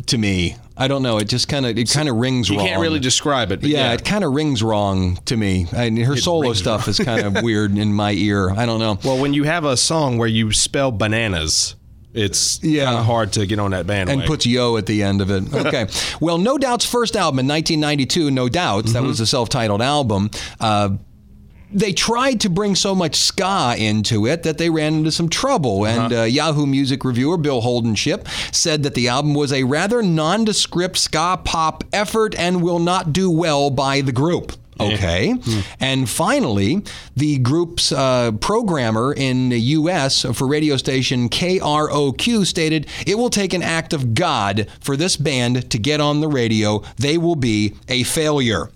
to 0.07 0.17
me. 0.17 0.57
I 0.75 0.87
don't 0.89 1.01
know. 1.01 1.17
It 1.17 1.29
just 1.29 1.47
kind 1.47 1.65
of 1.65 1.75
it 1.77 1.89
kind 1.89 2.09
of 2.09 2.17
rings 2.17 2.49
You 2.49 2.57
wrong. 2.57 2.67
can't 2.67 2.81
really 2.81 2.99
describe 2.99 3.51
it. 3.53 3.61
but 3.61 3.69
yeah, 3.69 3.93
it 3.93 4.03
kind 4.03 4.23
of 4.25 4.33
rings 4.33 4.61
wrong 4.61 5.15
to 5.25 5.37
me. 5.37 5.65
I 5.71 5.89
mean, 5.89 6.05
her 6.05 6.17
solo 6.17 6.41
rings 6.41 6.59
stuff 6.59 6.87
is 6.89 6.99
kind 6.99 7.25
of 7.25 7.41
weird 7.43 7.75
in 7.77 7.93
my 7.93 8.11
ear. 8.11 8.51
I 8.51 8.65
don't 8.65 8.79
know. 8.79 8.99
Well, 9.05 9.19
when 9.19 9.33
you 9.33 9.45
have 9.45 9.63
a 9.63 9.77
song 9.77 10.17
where 10.17 10.27
you 10.27 10.51
spell 10.51 10.91
bananas, 10.91 11.75
it's 12.17 12.59
Yeah. 12.63 12.85
kind 12.85 12.97
of 12.97 13.05
hard 13.05 13.31
to 13.33 13.45
get 13.45 13.59
on 13.59 13.71
that 13.71 13.85
bandwagon. 13.87 14.21
and 14.21 14.27
puts 14.27 14.45
yo 14.45 14.77
at 14.77 14.85
the 14.85 15.03
end 15.03 15.21
of 15.21 15.29
it. 15.31 15.43
Okay. 15.67 15.87
well, 16.19 16.37
No 16.37 16.57
Doubt's 16.57 16.85
first 16.85 17.15
album 17.15 17.39
in 17.39 17.47
1992, 17.47 18.31
No 18.31 18.49
Doubts, 18.49 18.93
that 18.93 19.03
was 19.03 19.17
the 19.19 19.25
self-titled 19.25 19.81
album. 19.81 20.29
Uh, 20.59 20.89
they 21.69 21.91
tried 21.91 22.39
to 22.41 22.49
bring 22.49 22.75
so 22.75 22.95
much 22.95 23.15
ska 23.15 23.75
into 23.77 24.25
it 24.25 24.43
that 24.43 24.57
they 24.57 24.69
ran 24.69 24.93
into 24.93 25.11
some 25.11 25.27
trouble. 25.27 25.85
And 25.85 26.13
uh, 26.13 26.23
Yahoo 26.23 26.65
Music 26.65 27.03
reviewer 27.03 27.35
Bill 27.37 27.61
Holdship 27.61 28.25
said 28.55 28.83
that 28.83 28.93
the 28.95 29.09
album 29.09 29.33
was 29.33 29.51
a 29.51 29.63
rather 29.63 30.01
nondescript 30.01 30.97
ska 30.97 31.41
pop 31.43 31.83
effort 31.91 32.35
and 32.39 32.63
will 32.63 32.79
not 32.79 33.11
do 33.11 33.29
well 33.29 33.69
by 33.69 33.99
the 33.99 34.13
group. 34.13 34.53
Okay. 34.79 35.35
And 35.79 36.09
finally, 36.09 36.83
the 37.15 37.37
group's 37.39 37.91
uh, 37.91 38.31
programmer 38.33 39.13
in 39.13 39.49
the 39.49 39.59
U.S. 39.59 40.23
for 40.33 40.47
radio 40.47 40.77
station 40.77 41.29
KROQ 41.29 42.45
stated 42.45 42.87
it 43.05 43.17
will 43.17 43.29
take 43.29 43.53
an 43.53 43.63
act 43.63 43.93
of 43.93 44.13
God 44.13 44.67
for 44.79 44.95
this 44.95 45.17
band 45.17 45.69
to 45.71 45.77
get 45.77 45.99
on 46.01 46.21
the 46.21 46.27
radio. 46.27 46.83
They 46.97 47.17
will 47.17 47.35
be 47.35 47.75
a 47.87 48.03
failure. 48.03 48.69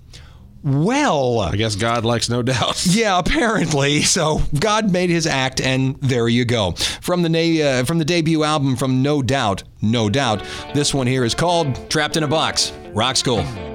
Well, 0.63 1.39
I 1.39 1.55
guess 1.55 1.75
God 1.75 2.05
likes 2.05 2.29
no 2.29 2.43
doubt. 2.43 2.85
yeah, 2.89 3.17
apparently. 3.17 4.03
So 4.03 4.41
God 4.59 4.91
made 4.91 5.09
His 5.09 5.25
act, 5.25 5.59
and 5.59 5.95
there 6.01 6.27
you 6.27 6.45
go. 6.45 6.73
From 7.01 7.23
the 7.23 7.29
na- 7.29 7.63
uh, 7.65 7.83
from 7.83 7.97
the 7.97 8.05
debut 8.05 8.43
album 8.43 8.75
from 8.75 9.01
No 9.01 9.23
Doubt, 9.23 9.63
No 9.81 10.07
Doubt. 10.07 10.43
This 10.75 10.93
one 10.93 11.07
here 11.07 11.23
is 11.23 11.33
called 11.33 11.89
"Trapped 11.89 12.15
in 12.15 12.23
a 12.23 12.27
Box." 12.27 12.73
Rock 12.93 13.15
School. 13.15 13.70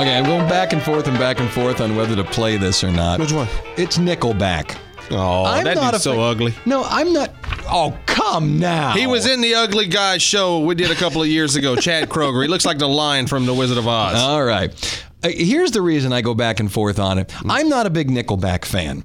Okay, 0.00 0.16
I'm 0.16 0.24
going 0.24 0.48
back 0.48 0.72
and 0.72 0.80
forth 0.80 1.08
and 1.08 1.18
back 1.18 1.40
and 1.40 1.50
forth 1.50 1.82
on 1.82 1.94
whether 1.94 2.16
to 2.16 2.24
play 2.24 2.56
this 2.56 2.82
or 2.82 2.90
not. 2.90 3.20
Which 3.20 3.32
one? 3.32 3.46
It's 3.76 3.98
Nickelback. 3.98 4.78
Oh, 5.10 5.44
I'm 5.44 5.64
that 5.64 5.74
not 5.74 5.90
dude's 5.90 6.04
so 6.04 6.12
fan- 6.12 6.20
ugly. 6.20 6.54
No, 6.64 6.84
I'm 6.84 7.12
not. 7.12 7.34
Oh, 7.70 7.94
come 8.06 8.58
now. 8.58 8.92
He 8.92 9.06
was 9.06 9.26
in 9.26 9.42
the 9.42 9.54
Ugly 9.56 9.88
Guy 9.88 10.16
show 10.16 10.60
we 10.60 10.74
did 10.74 10.90
a 10.90 10.94
couple 10.94 11.20
of 11.20 11.28
years 11.28 11.54
ago. 11.54 11.76
Chad 11.76 12.08
Kroeger. 12.08 12.40
He 12.40 12.48
looks 12.48 12.64
like 12.64 12.78
the 12.78 12.88
lion 12.88 13.26
from 13.26 13.44
The 13.44 13.52
Wizard 13.52 13.76
of 13.76 13.86
Oz. 13.86 14.14
All 14.16 14.42
right. 14.42 14.72
Uh, 15.22 15.28
here's 15.28 15.72
the 15.72 15.82
reason 15.82 16.14
I 16.14 16.22
go 16.22 16.32
back 16.32 16.60
and 16.60 16.72
forth 16.72 16.98
on 16.98 17.18
it. 17.18 17.30
I'm 17.44 17.68
not 17.68 17.84
a 17.84 17.90
big 17.90 18.08
Nickelback 18.08 18.64
fan, 18.64 19.04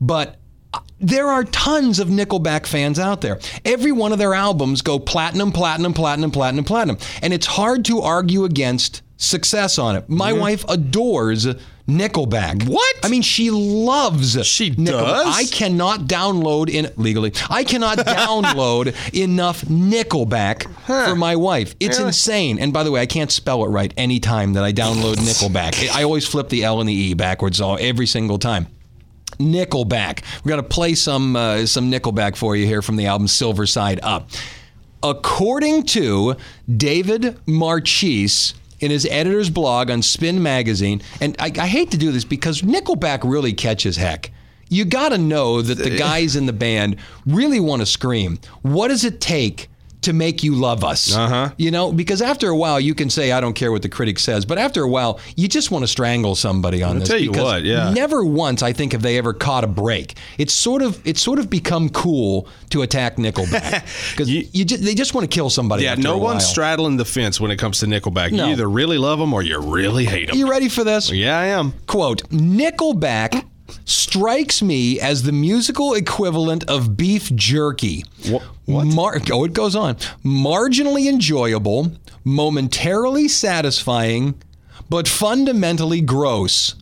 but 0.00 0.40
uh, 0.74 0.80
there 0.98 1.28
are 1.28 1.44
tons 1.44 2.00
of 2.00 2.08
Nickelback 2.08 2.66
fans 2.66 2.98
out 2.98 3.20
there. 3.20 3.38
Every 3.64 3.92
one 3.92 4.10
of 4.10 4.18
their 4.18 4.34
albums 4.34 4.82
go 4.82 4.98
platinum, 4.98 5.52
platinum, 5.52 5.94
platinum, 5.94 6.32
platinum, 6.32 6.64
platinum. 6.64 6.98
And 7.22 7.32
it's 7.32 7.46
hard 7.46 7.84
to 7.84 8.00
argue 8.00 8.42
against 8.44 9.02
success 9.22 9.78
on 9.78 9.96
it. 9.96 10.08
My 10.08 10.32
wife 10.32 10.64
adores 10.68 11.46
Nickelback. 11.88 12.68
What? 12.68 12.96
I 13.02 13.08
mean, 13.08 13.22
she 13.22 13.50
loves 13.50 14.44
She 14.46 14.70
Nickelback. 14.70 14.86
does? 14.86 15.36
I 15.36 15.44
cannot 15.44 16.00
download 16.02 16.68
in 16.70 16.90
legally. 16.96 17.32
I 17.50 17.64
cannot 17.64 17.98
download 18.06 18.94
enough 19.14 19.62
Nickelback 19.62 20.62
for 20.86 21.16
my 21.16 21.36
wife. 21.36 21.74
It's 21.80 21.98
insane. 21.98 22.58
And 22.58 22.72
by 22.72 22.82
the 22.84 22.90
way, 22.90 23.00
I 23.00 23.06
can't 23.06 23.30
spell 23.32 23.64
it 23.64 23.68
right 23.68 23.92
any 23.96 24.20
time 24.20 24.52
that 24.54 24.64
I 24.64 24.72
download 24.72 25.16
Nickelback. 25.16 25.88
I 25.94 26.02
always 26.04 26.26
flip 26.26 26.48
the 26.48 26.64
L 26.64 26.80
and 26.80 26.88
the 26.88 26.94
E 26.94 27.14
backwards 27.14 27.60
all 27.60 27.76
every 27.80 28.06
single 28.06 28.38
time. 28.38 28.68
Nickelback. 29.38 30.22
We're 30.44 30.50
gonna 30.50 30.62
play 30.62 30.94
some 30.94 31.34
uh, 31.36 31.66
some 31.66 31.90
Nickelback 31.90 32.36
for 32.36 32.54
you 32.54 32.66
here 32.66 32.82
from 32.82 32.96
the 32.96 33.06
album 33.06 33.26
Silver 33.26 33.66
Side 33.66 33.98
Up. 34.02 34.28
According 35.02 35.82
to 35.86 36.36
David 36.76 37.36
Marchese 37.46 38.54
in 38.82 38.90
his 38.90 39.06
editor's 39.06 39.48
blog 39.48 39.90
on 39.90 40.02
Spin 40.02 40.42
Magazine, 40.42 41.00
and 41.20 41.36
I, 41.38 41.52
I 41.58 41.66
hate 41.66 41.90
to 41.92 41.96
do 41.96 42.12
this 42.12 42.24
because 42.24 42.62
Nickelback 42.62 43.20
really 43.22 43.52
catches 43.52 43.96
heck. 43.96 44.30
You 44.68 44.84
got 44.84 45.10
to 45.10 45.18
know 45.18 45.62
that 45.62 45.78
the 45.78 45.96
guys 45.96 46.34
in 46.34 46.46
the 46.46 46.52
band 46.52 46.96
really 47.26 47.60
want 47.60 47.80
to 47.80 47.86
scream. 47.86 48.38
What 48.62 48.88
does 48.88 49.04
it 49.04 49.20
take 49.20 49.68
to 50.02 50.12
make 50.12 50.42
you 50.42 50.54
love 50.54 50.84
us? 50.84 51.14
Uh-huh. 51.14 51.50
You 51.56 51.70
know, 51.70 51.92
because 51.92 52.22
after 52.22 52.48
a 52.48 52.56
while 52.56 52.80
you 52.80 52.94
can 52.94 53.10
say 53.10 53.32
I 53.32 53.40
don't 53.40 53.54
care 53.54 53.72
what 53.72 53.82
the 53.82 53.88
critic 53.88 54.18
says, 54.18 54.44
but 54.44 54.58
after 54.58 54.82
a 54.82 54.88
while 54.88 55.20
you 55.36 55.48
just 55.48 55.70
want 55.70 55.82
to 55.82 55.88
strangle 55.88 56.34
somebody 56.34 56.82
on 56.82 56.94
I'll 56.94 56.98
this. 57.00 57.08
tell 57.08 57.18
you 57.18 57.32
what, 57.32 57.64
yeah. 57.64 57.92
Never 57.92 58.24
once 58.24 58.62
I 58.62 58.72
think 58.72 58.92
have 58.92 59.02
they 59.02 59.18
ever 59.18 59.32
caught 59.32 59.64
a 59.64 59.68
break. 59.68 60.14
It's 60.38 60.54
sort 60.54 60.82
of 60.82 61.00
it's 61.06 61.20
sort 61.20 61.38
of 61.38 61.48
become 61.50 61.88
cool 61.88 62.48
to 62.70 62.82
attack 62.82 63.16
Nickelback 63.16 64.10
because 64.10 64.30
you, 64.30 64.64
just, 64.64 64.82
they 64.82 64.94
just 64.94 65.14
want 65.14 65.30
to 65.30 65.34
kill 65.34 65.50
somebody. 65.50 65.84
yeah, 65.84 65.94
no 65.94 66.18
one's 66.18 66.46
straddling 66.46 66.96
the 66.96 67.04
fence 67.04 67.40
when 67.40 67.50
it 67.50 67.56
comes 67.56 67.80
to 67.80 67.86
Nickelback. 67.86 68.32
No. 68.32 68.46
You 68.46 68.52
either 68.52 68.68
really 68.68 68.98
love 68.98 69.18
them 69.18 69.32
or 69.32 69.42
you 69.42 69.58
really 69.60 70.04
hate 70.04 70.28
them. 70.28 70.36
You 70.36 70.48
ready 70.50 70.68
for 70.68 70.84
this? 70.84 71.10
yeah, 71.10 71.38
I 71.38 71.44
am. 71.46 71.72
Quote, 71.86 72.28
Nickelback 72.30 73.44
strikes 73.84 74.62
me 74.62 75.00
as 75.00 75.22
the 75.22 75.32
musical 75.32 75.94
equivalent 75.94 76.64
of 76.64 76.96
beef 76.96 77.34
jerky. 77.34 78.04
What? 78.64 78.86
Mar- 78.86 79.20
oh, 79.32 79.44
it 79.44 79.52
goes 79.52 79.74
on. 79.74 79.96
Marginally 80.24 81.08
enjoyable, 81.08 81.92
momentarily 82.24 83.28
satisfying, 83.28 84.40
but 84.88 85.08
fundamentally 85.08 86.00
gross. 86.00 86.74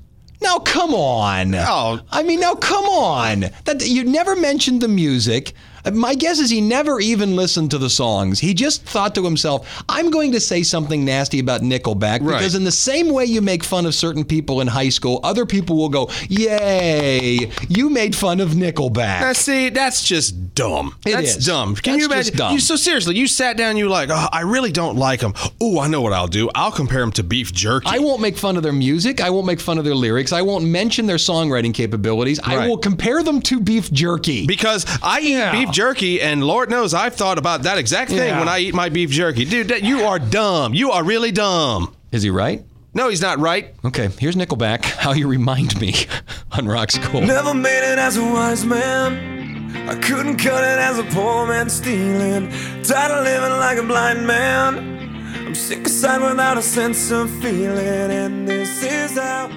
Now, 0.42 0.58
come 0.58 0.94
on. 0.94 1.54
Oh. 1.54 2.00
I 2.10 2.22
mean, 2.22 2.40
now 2.40 2.54
come 2.54 2.86
on. 2.86 3.40
That 3.64 3.86
you 3.86 4.04
never 4.04 4.34
mentioned 4.34 4.80
the 4.80 4.88
music. 4.88 5.52
Uh, 5.84 5.90
My 5.92 6.14
guess 6.14 6.38
is 6.38 6.50
he 6.50 6.60
never 6.60 7.00
even 7.00 7.36
listened 7.36 7.70
to 7.72 7.78
the 7.78 7.90
songs. 7.90 8.40
He 8.40 8.54
just 8.54 8.82
thought 8.84 9.14
to 9.14 9.24
himself, 9.24 9.82
"I'm 9.88 10.10
going 10.10 10.32
to 10.32 10.40
say 10.40 10.62
something 10.62 11.04
nasty 11.04 11.38
about 11.38 11.62
Nickelback 11.62 12.20
Right. 12.22 12.38
because 12.38 12.54
in 12.54 12.64
the 12.64 12.72
same 12.72 13.08
way 13.10 13.24
you 13.24 13.40
make 13.40 13.64
fun 13.64 13.86
of 13.86 13.94
certain 13.94 14.24
people 14.24 14.60
in 14.60 14.66
high 14.68 14.88
school, 14.88 15.20
other 15.22 15.46
people 15.46 15.76
will 15.76 15.88
go, 15.88 16.08
"Yay, 16.28 17.50
you 17.68 17.90
made 17.90 18.14
fun 18.14 18.40
of 18.40 18.50
Nickelback." 18.50 19.20
Now, 19.20 19.32
see, 19.32 19.68
that's 19.70 20.02
just 20.04 20.54
dumb. 20.54 20.96
It 21.06 21.12
that's 21.12 21.36
is. 21.36 21.46
dumb. 21.46 21.74
Can 21.76 21.94
That's 21.94 22.02
you 22.02 22.08
just 22.08 22.12
imagine? 22.30 22.36
dumb. 22.36 22.52
You, 22.54 22.60
so 22.60 22.76
seriously, 22.76 23.16
you 23.16 23.26
sat 23.26 23.56
down, 23.56 23.76
you 23.76 23.88
like, 23.88 24.10
oh, 24.10 24.28
I 24.32 24.40
really 24.42 24.72
don't 24.72 24.96
like 24.96 25.20
them. 25.20 25.34
Oh, 25.60 25.78
I 25.80 25.88
know 25.88 26.00
what 26.00 26.12
I'll 26.12 26.26
do. 26.26 26.50
I'll 26.54 26.72
compare 26.72 27.00
them 27.00 27.12
to 27.12 27.22
beef 27.22 27.52
jerky. 27.52 27.86
I 27.88 27.98
won't 27.98 28.20
make 28.20 28.36
fun 28.36 28.56
of 28.56 28.62
their 28.62 28.72
music. 28.72 29.20
I 29.20 29.30
won't 29.30 29.46
make 29.46 29.60
fun 29.60 29.78
of 29.78 29.84
their 29.84 29.94
lyrics. 29.94 30.32
I 30.32 30.42
won't 30.42 30.64
mention 30.64 31.06
their 31.06 31.16
songwriting 31.16 31.72
capabilities. 31.72 32.40
I 32.44 32.66
will 32.68 32.78
compare 32.78 33.22
them 33.22 33.40
to 33.42 33.60
beef 33.60 33.90
jerky. 33.92 34.46
because 34.46 34.84
I 35.02 35.20
eat 35.20 35.30
Yeah. 35.30 35.52
beef 35.52 35.69
jerky, 35.72 36.20
and 36.20 36.42
Lord 36.44 36.70
knows 36.70 36.94
I've 36.94 37.14
thought 37.14 37.38
about 37.38 37.62
that 37.62 37.78
exact 37.78 38.10
thing 38.10 38.18
Yeah. 38.18 38.38
when 38.38 38.48
I 38.48 38.58
eat 38.60 38.74
my 38.74 38.88
beef 38.88 39.10
jerky. 39.10 39.44
Dude, 39.44 39.68
that, 39.68 39.82
you 39.82 40.02
are 40.04 40.18
dumb. 40.18 40.74
You 40.74 40.90
are 40.92 41.02
really 41.04 41.32
dumb. 41.32 41.94
Is 42.12 42.22
he 42.22 42.30
right? 42.30 42.62
No, 42.92 43.08
he's 43.08 43.20
not 43.22 43.38
right. 43.38 43.72
Okay, 43.84 44.08
here's 44.18 44.34
Nickelback. 44.36 44.84
How 44.84 45.12
you 45.12 45.28
remind 45.28 45.80
me 45.80 45.94
on 46.52 46.66
Rock 46.66 46.90
School. 46.90 47.20
Never 47.20 47.54
made 47.54 47.92
it 47.92 47.98
as 47.98 48.16
a 48.16 48.22
wise 48.24 48.64
man. 48.64 49.88
I 49.88 49.94
couldn't 50.00 50.36
cut 50.38 50.62
it 50.64 50.78
as 50.78 50.98
a 50.98 51.04
poor 51.04 51.46
man 51.46 51.68
stealing. 51.70 52.50
Tired 52.82 53.12
of 53.12 53.24
living 53.24 53.58
like 53.58 53.78
a 53.78 53.82
blind 53.84 54.26
man. 54.26 55.46
I'm 55.46 55.54
sick 55.54 55.86
aside 55.86 56.20
without 56.20 56.58
a 56.58 56.62
sense 56.62 57.10
of 57.12 57.30
feeling. 57.40 57.78
And 57.78 58.46
this 58.48 58.82
is 58.82 59.16
how 59.16 59.48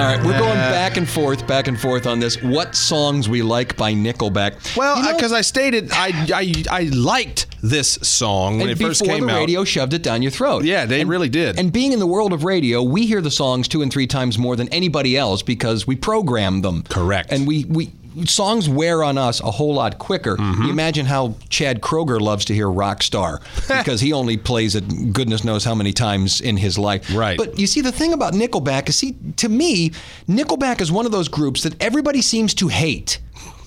All 0.00 0.06
right, 0.06 0.24
we're 0.24 0.38
going 0.38 0.54
back 0.54 0.96
and 0.96 1.06
forth, 1.06 1.46
back 1.46 1.68
and 1.68 1.78
forth 1.78 2.06
on 2.06 2.20
this. 2.20 2.42
What 2.42 2.74
songs 2.74 3.28
we 3.28 3.42
like 3.42 3.76
by 3.76 3.92
Nickelback? 3.92 4.74
Well, 4.74 4.96
You 4.96 5.02
know- 5.02 5.10
uh, 5.10 5.14
because 5.14 5.32
I 5.34 5.42
stated 5.42 5.90
I, 5.92 6.08
I 6.34 6.54
I 6.70 6.82
liked 6.84 7.48
this 7.62 7.98
song 8.00 8.60
when 8.60 8.70
it 8.70 8.78
first 8.78 9.04
came 9.04 9.26
the 9.26 9.32
out. 9.34 9.36
radio 9.40 9.62
shoved 9.64 9.92
it 9.92 10.02
down 10.02 10.22
your 10.22 10.30
throat. 10.30 10.64
Yeah, 10.64 10.86
they 10.86 11.02
And- 11.02 11.10
really 11.10 11.28
did. 11.28 11.58
And 11.58 11.70
being 11.70 11.92
in 11.92 11.98
the 11.98 12.06
world 12.06 12.32
of 12.32 12.44
radio, 12.44 12.82
we 12.82 13.04
hear 13.06 13.20
the 13.20 13.30
songs 13.30 13.68
two 13.68 13.82
and 13.82 13.92
three 13.92 14.06
times 14.06 14.38
more 14.38 14.56
than 14.56 14.70
anybody 14.70 15.18
else 15.18 15.42
because 15.42 15.86
we 15.86 15.96
program 15.96 16.62
them. 16.62 16.82
Correct. 16.88 17.30
And 17.30 17.46
we 17.46 17.66
we 17.68 17.90
songs 18.26 18.68
wear 18.68 19.02
on 19.02 19.18
us 19.18 19.40
a 19.40 19.50
whole 19.50 19.74
lot 19.74 19.98
quicker. 19.98 20.36
Mm-hmm. 20.36 20.62
You 20.64 20.70
imagine 20.70 21.06
how 21.06 21.34
Chad 21.48 21.80
Kroeger 21.80 22.20
loves 22.20 22.44
to 22.46 22.54
hear 22.54 22.66
Rockstar 22.66 23.40
because 23.78 24.00
he 24.00 24.12
only 24.12 24.36
plays 24.36 24.74
it 24.74 25.12
goodness 25.12 25.44
knows 25.44 25.64
how 25.64 25.74
many 25.74 25.92
times 25.92 26.40
in 26.40 26.56
his 26.56 26.78
life. 26.78 27.14
Right. 27.14 27.38
But 27.38 27.58
you 27.58 27.66
see, 27.66 27.80
the 27.80 27.92
thing 27.92 28.12
about 28.12 28.34
Nickelback 28.34 28.88
is, 28.88 28.96
see, 28.96 29.16
to 29.36 29.48
me, 29.48 29.90
Nickelback 30.28 30.80
is 30.80 30.92
one 30.92 31.06
of 31.06 31.12
those 31.12 31.28
groups 31.28 31.62
that 31.62 31.80
everybody 31.82 32.22
seems 32.22 32.54
to 32.54 32.68
hate. 32.68 33.20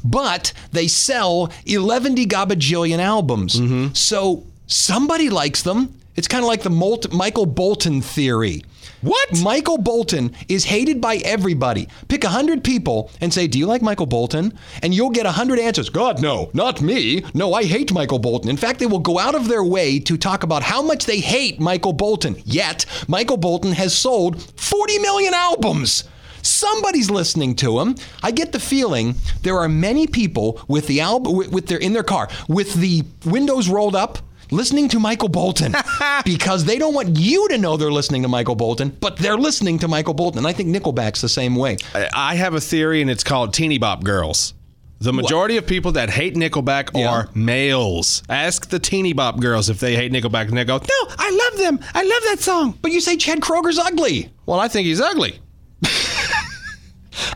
But 0.03 0.53
they 0.71 0.87
sell 0.87 1.51
11 1.65 2.15
gabajillion 2.15 2.99
albums. 2.99 3.59
Mm-hmm. 3.59 3.93
So 3.93 4.45
somebody 4.67 5.29
likes 5.29 5.61
them. 5.61 5.97
It's 6.15 6.27
kind 6.27 6.43
of 6.43 6.47
like 6.47 6.61
the 6.61 7.09
Michael 7.11 7.45
Bolton 7.45 8.01
theory. 8.01 8.63
What? 9.03 9.43
Michael 9.43 9.77
Bolton 9.77 10.33
is 10.47 10.63
hated 10.63 11.01
by 11.01 11.17
everybody. 11.17 11.89
Pick 12.07 12.23
100 12.23 12.63
people 12.63 13.11
and 13.19 13.33
say, 13.33 13.47
Do 13.47 13.59
you 13.59 13.65
like 13.65 13.81
Michael 13.81 14.05
Bolton? 14.05 14.57
And 14.81 14.93
you'll 14.93 15.09
get 15.09 15.25
100 15.25 15.59
answers. 15.59 15.89
God, 15.89 16.21
no, 16.21 16.49
not 16.53 16.81
me. 16.81 17.25
No, 17.33 17.53
I 17.53 17.65
hate 17.65 17.91
Michael 17.91 18.19
Bolton. 18.19 18.49
In 18.49 18.55
fact, 18.55 18.79
they 18.79 18.85
will 18.85 18.99
go 18.99 19.19
out 19.19 19.35
of 19.35 19.49
their 19.49 19.63
way 19.63 19.99
to 19.99 20.15
talk 20.15 20.43
about 20.43 20.63
how 20.63 20.81
much 20.81 21.05
they 21.05 21.19
hate 21.19 21.59
Michael 21.59 21.91
Bolton. 21.91 22.41
Yet, 22.45 22.85
Michael 23.09 23.35
Bolton 23.35 23.73
has 23.73 23.93
sold 23.93 24.41
40 24.57 24.99
million 24.99 25.33
albums. 25.33 26.05
Somebody's 26.41 27.09
listening 27.09 27.55
to 27.57 27.81
him. 27.81 27.95
I 28.21 28.31
get 28.31 28.53
the 28.53 28.59
feeling 28.59 29.15
there 29.41 29.57
are 29.59 29.67
many 29.67 30.07
people 30.07 30.61
with 30.69 30.87
the 30.87 31.01
album 31.01 31.35
with, 31.35 31.67
their 31.67 31.77
in 31.77 31.91
their 31.91 32.03
car 32.03 32.29
with 32.47 32.73
the 32.75 33.03
windows 33.25 33.67
rolled 33.67 33.97
up 33.97 34.19
listening 34.53 34.87
to 34.89 34.99
Michael 34.99 35.29
Bolton 35.29 35.75
because 36.25 36.65
they 36.65 36.77
don't 36.77 36.93
want 36.93 37.17
you 37.17 37.47
to 37.49 37.57
know 37.57 37.75
they're 37.77 37.91
listening 37.91 38.21
to 38.23 38.27
Michael 38.27 38.55
Bolton, 38.55 38.89
but 38.99 39.17
they're 39.17 39.37
listening 39.37 39.79
to 39.79 39.87
Michael 39.87 40.13
Bolton. 40.13 40.37
And 40.39 40.47
I 40.47 40.53
think 40.53 40.69
Nickelback's 40.69 41.21
the 41.21 41.29
same 41.29 41.55
way. 41.55 41.77
I- 41.93 42.09
I 42.13 42.35
have 42.35 42.53
a 42.53 42.61
theory, 42.61 43.01
and 43.01 43.09
it's 43.11 43.23
called 43.23 43.53
Teeny 43.53 43.77
Bop 43.77 44.03
Girls. 44.03 44.53
The 44.99 45.11
majority 45.11 45.57
of 45.57 45.67
people 45.67 45.91
that 45.93 46.09
hate 46.09 46.35
Nickelback 46.35 46.91
Yeah. 46.97 47.09
are 47.09 47.29
males. 47.35 48.23
Ask 48.29 48.69
the 48.69 48.79
teeny 48.79 49.11
bop 49.11 49.37
girls 49.41 49.69
if 49.69 49.79
they 49.81 49.95
hate 49.97 50.13
Nickelback, 50.13 50.47
and 50.47 50.57
they 50.57 50.63
go, 50.63 50.77
"No, 50.77 51.13
I 51.19 51.29
love 51.29 51.59
them. 51.59 51.79
I 51.93 52.03
love 52.03 52.21
that 52.29 52.39
song." 52.39 52.77
But 52.81 52.91
you 52.93 53.01
say 53.01 53.17
Chad 53.17 53.41
Kroeger's 53.41 53.77
ugly. 53.77 54.29
Well, 54.45 54.61
I 54.61 54.69
think 54.69 54.85
he's 54.85 55.01
ugly. 55.01 55.39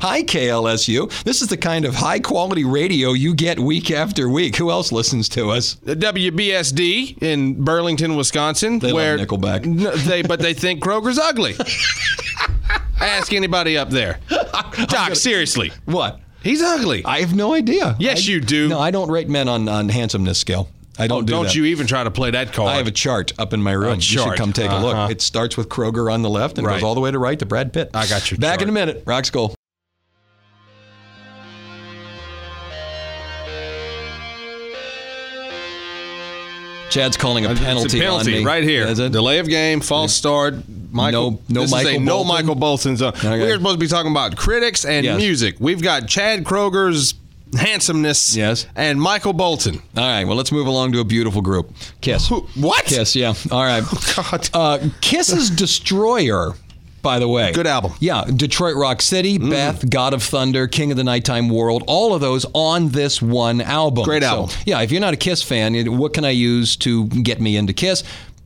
Hi, 0.02 0.24
KLSU. 0.24 1.12
This 1.24 1.42
is 1.42 1.48
the 1.50 1.58
kind 1.58 1.86
of 1.86 1.96
high 1.96 2.20
quality 2.20 2.63
radio 2.63 3.13
you 3.13 3.34
get 3.36 3.60
week 3.60 3.92
after 3.92 4.28
week. 4.30 4.56
Who 4.56 4.72
else 4.72 4.92
listens 4.92 5.30
to 5.30 5.52
us? 5.52 5.76
The 5.76 5.96
WBSD 5.96 7.22
in 7.22 7.63
Burlington, 7.63 8.16
Wisconsin, 8.16 8.80
They 8.80 8.88
love 8.88 8.96
where 8.96 9.18
Nickelback. 9.18 9.66
No, 9.78 9.92
they 9.96 10.22
but 10.24 10.40
they 10.40 10.54
think 10.54 10.82
Kroeger's 10.84 11.20
ugly. 11.20 11.56
Ask 13.00 13.32
anybody 13.34 13.78
up 13.78 13.90
there. 13.90 14.20
Doc, 14.88 15.16
seriously, 15.16 15.72
What? 15.86 16.20
he's 16.42 16.62
ugly. 16.63 17.06
I 17.06 17.20
have 17.20 17.36
no 17.36 17.54
idea. 17.54 17.96
Yes, 18.00 18.28
I- 18.28 18.32
you 18.32 18.42
do. 18.42 18.68
No, 18.70 18.80
I 18.80 18.90
don't 18.92 19.12
rate 19.12 19.30
men 19.30 19.48
on, 19.48 19.70
on 19.70 19.90
handsomeness 19.90 20.40
scale. 20.40 20.70
I 21.00 21.06
don't 21.06 21.20
Oh, 21.20 21.22
do 21.22 21.32
don't 21.34 21.44
that. 21.46 21.56
you 21.56 21.66
even 21.66 21.86
try 21.86 22.04
to 22.04 22.10
play 22.10 22.32
that 22.32 22.54
card. 22.54 22.70
I 22.70 22.78
have 22.78 22.88
a 22.88 22.92
chart 22.92 23.32
up 23.38 23.54
in 23.54 23.62
my 23.62 23.74
room. 23.74 23.96
You 23.96 24.02
should 24.02 24.36
come 24.36 24.52
take 24.52 24.72
a 24.72 24.74
Uh-huh. 24.74 24.86
look. 25.04 25.12
It 25.12 25.22
starts 25.22 25.56
with 25.56 25.70
Kroeger 25.70 26.12
on 26.12 26.24
the 26.24 26.30
left 26.30 26.58
and 26.58 26.66
Right. 26.66 26.74
goes 26.74 26.84
all 26.84 26.96
the 26.96 27.02
way 27.02 27.12
to 27.12 27.20
right 27.20 27.38
to 27.38 27.46
Brad 27.46 27.72
Pitt. 27.72 27.92
I 27.94 28.08
got 28.08 28.32
you. 28.32 28.38
Back 28.38 28.54
chart. 28.60 28.62
in 28.63 28.70
a 28.70 28.72
minute. 28.72 29.04
Rock 29.06 29.26
School. 29.26 29.54
Chad's 36.89 37.17
calling 37.17 37.45
a 37.45 37.52
It's 37.52 37.60
penalty, 37.60 38.00
a 38.00 38.02
penalty 38.02 38.34
on 38.34 38.39
me. 38.39 38.45
right 38.45 38.63
here. 38.63 38.93
Delay 38.93 39.39
of 39.39 39.47
game, 39.47 39.82
false 39.82 40.13
start. 40.13 40.56
Michael, 40.91 41.32
No- 41.32 41.39
no 41.50 41.62
this 41.62 41.71
is 41.73 41.73
a 41.73 41.84
Michael 41.84 42.00
no 42.02 42.23
Michael 42.23 42.56
Bolton 42.56 42.95
zone. 42.97 43.10
Okay. 43.10 43.39
We're 43.39 43.58
supposed 43.58 43.76
to 43.76 43.80
be 43.86 43.88
talking 43.88 44.12
about 44.12 44.36
critics 44.38 44.86
and 44.86 45.06
Yes. 45.06 45.17
music. 45.17 45.56
We've 45.60 45.82
got 45.82 46.08
Chad 46.08 46.43
Kroeger's 46.45 47.13
handsomeness. 47.58 48.36
Yes. 48.36 48.65
and 48.76 49.00
Michael 49.02 49.34
Bolton. 49.34 49.82
All 49.97 50.04
right, 50.04 50.26
well, 50.26 50.36
let's 50.38 50.52
move 50.52 50.67
along 50.67 50.93
to 50.93 51.00
a 51.00 51.04
beautiful 51.06 51.41
group. 51.41 51.71
Kiss. 52.02 52.30
What? 52.56 52.86
Kiss, 52.86 53.15
yeah. 53.15 53.34
All 53.52 53.63
right. 53.63 53.84
Oh, 53.91 54.13
God. 54.32 54.50
Uh, 54.54 54.80
Kiss's 55.02 55.50
Destroyer, 55.50 56.54
by 57.08 57.20
the 57.20 57.28
way. 57.28 57.54
Good 57.54 57.67
album. 57.67 57.91
Mm. 57.91 57.98
Yeah, 58.02 58.24
Detroit 58.26 58.76
Rock 58.76 59.02
City, 59.02 59.38
Beth, 59.38 59.89
God 59.89 60.13
of 60.13 60.22
Thunder, 60.22 60.67
King 60.67 60.91
of 60.91 60.98
the 60.98 61.06
Nighttime 61.06 61.48
World, 61.48 61.84
all 61.88 62.13
of 62.13 62.20
those 62.20 62.46
on 62.54 62.89
this 62.89 63.22
one 63.22 63.62
album. 63.62 64.04
Great 64.04 64.24
So, 64.24 64.28
album. 64.30 64.56
yeah, 64.65 64.82
if 64.82 64.91
you're 64.91 65.00
not 65.00 65.13
a 65.13 65.17
Kiss 65.17 65.41
fan, 65.41 65.98
what 65.98 66.13
can 66.13 66.26
I 66.26 66.32
use 66.32 66.76
to 66.78 67.08
get 67.08 67.39
me 67.39 67.56
into 67.56 67.72
Kiss? 67.72 68.04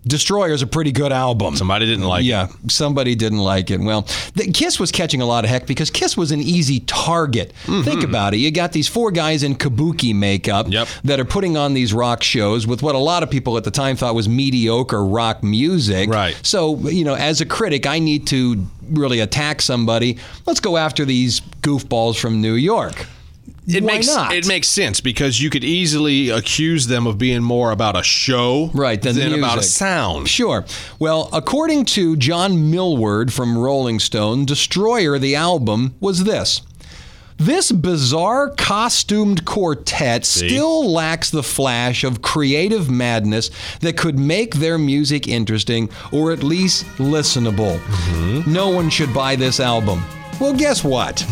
Destroyer's 0.07 0.63
a 0.63 0.67
pretty 0.67 0.91
good 0.91 1.11
album. 1.11 1.55
Somebody 1.55 1.85
didn't 1.85 2.05
like 2.05 2.21
it. 2.23 2.27
Yeah, 2.27 2.47
somebody 2.67 3.13
didn't 3.13 3.37
like 3.39 3.69
it. 3.69 3.79
Well, 3.79 4.01
the, 4.33 4.51
Kiss 4.51 4.79
was 4.79 4.91
catching 4.91 5.21
a 5.21 5.25
lot 5.25 5.43
of 5.43 5.49
heck 5.51 5.67
because 5.67 5.91
Kiss 5.91 6.17
was 6.17 6.31
an 6.31 6.41
easy 6.41 6.79
target. 6.81 7.53
Mm-hmm. 7.65 7.83
Think 7.83 8.03
about 8.03 8.33
it. 8.33 8.37
You 8.37 8.49
got 8.51 8.71
these 8.71 8.87
four 8.87 9.11
guys 9.11 9.43
in 9.43 9.55
kabuki 9.55 10.15
makeup 10.15 10.65
Yep. 10.69 10.87
that 11.03 11.19
are 11.19 11.25
putting 11.25 11.55
on 11.55 11.75
these 11.75 11.93
rock 11.93 12.23
shows 12.23 12.65
with 12.65 12.81
what 12.81 12.95
a 12.95 12.99
lot 12.99 13.21
of 13.21 13.29
people 13.29 13.57
at 13.57 13.63
the 13.63 13.69
time 13.71 13.95
thought 13.95 14.15
was 14.15 14.27
mediocre 14.27 15.05
rock 15.05 15.43
music. 15.43 16.09
Right. 16.09 16.35
So, 16.41 16.77
you 16.89 17.03
know, 17.03 17.13
as 17.13 17.39
a 17.41 17.45
critic, 17.45 17.85
I 17.85 17.99
need 17.99 18.25
to 18.27 18.65
really 18.89 19.19
attack 19.19 19.61
somebody. 19.61 20.17
Let's 20.47 20.59
go 20.59 20.77
after 20.77 21.05
these 21.05 21.41
goofballs 21.61 22.19
from 22.19 22.41
New 22.41 22.55
York. 22.55 23.05
It 23.67 23.83
Why 23.83 23.93
makes 23.93 24.07
not? 24.07 24.33
it 24.33 24.47
makes 24.47 24.67
sense 24.67 25.01
because 25.01 25.39
you 25.39 25.49
could 25.51 25.63
easily 25.63 26.29
accuse 26.29 26.87
them 26.87 27.05
of 27.05 27.17
being 27.19 27.43
more 27.43 27.71
about 27.71 27.95
a 27.95 28.01
show, 28.01 28.71
Right, 28.73 28.99
than 29.01 29.15
than 29.15 29.33
about 29.33 29.59
a 29.59 29.63
sound. 29.63 30.27
Sure. 30.27 30.65
Well, 30.97 31.29
according 31.31 31.85
to 31.85 32.17
John 32.17 32.71
Milward 32.71 33.31
from 33.31 33.57
Rolling 33.57 33.99
Stone, 33.99 34.45
Destroyer, 34.45 35.19
the 35.19 35.35
album, 35.35 35.93
was 35.99 36.23
this. 36.23 36.61
This 37.37 37.71
bizarre 37.71 38.49
costumed 38.49 39.45
quartet 39.45 40.25
still 40.25 40.91
lacks 40.91 41.31
the 41.31 41.41
flash 41.41 42.03
of 42.03 42.21
creative 42.21 42.87
madness 42.89 43.49
that 43.79 43.97
could 43.97 44.19
make 44.19 44.55
their 44.55 44.77
music 44.77 45.27
interesting 45.27 45.89
or 46.11 46.31
at 46.31 46.43
least 46.43 46.85
listenable. 46.97 47.79
Mm-hmm. 47.79 48.51
No 48.53 48.69
one 48.69 48.91
should 48.91 49.11
buy 49.11 49.35
this 49.35 49.59
album. 49.59 50.03
Well, 50.41 50.53
guess 50.55 50.83
what? 50.83 51.23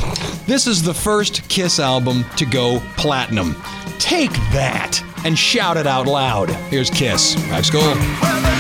This 0.45 0.67
is 0.67 0.83
the 0.83 0.93
first 0.93 1.49
Kiss 1.49 1.79
album 1.79 2.25
to 2.37 2.45
go 2.45 2.79
platinum. 2.95 3.55
Take 3.97 4.29
that 4.53 5.01
and 5.25 5.35
shout 5.35 5.77
it 5.77 5.87
out 5.87 6.05
loud. 6.05 6.51
Here's 6.69 6.91
Kiss. 6.91 7.35
Rock 7.49 7.63
School. 7.63 8.58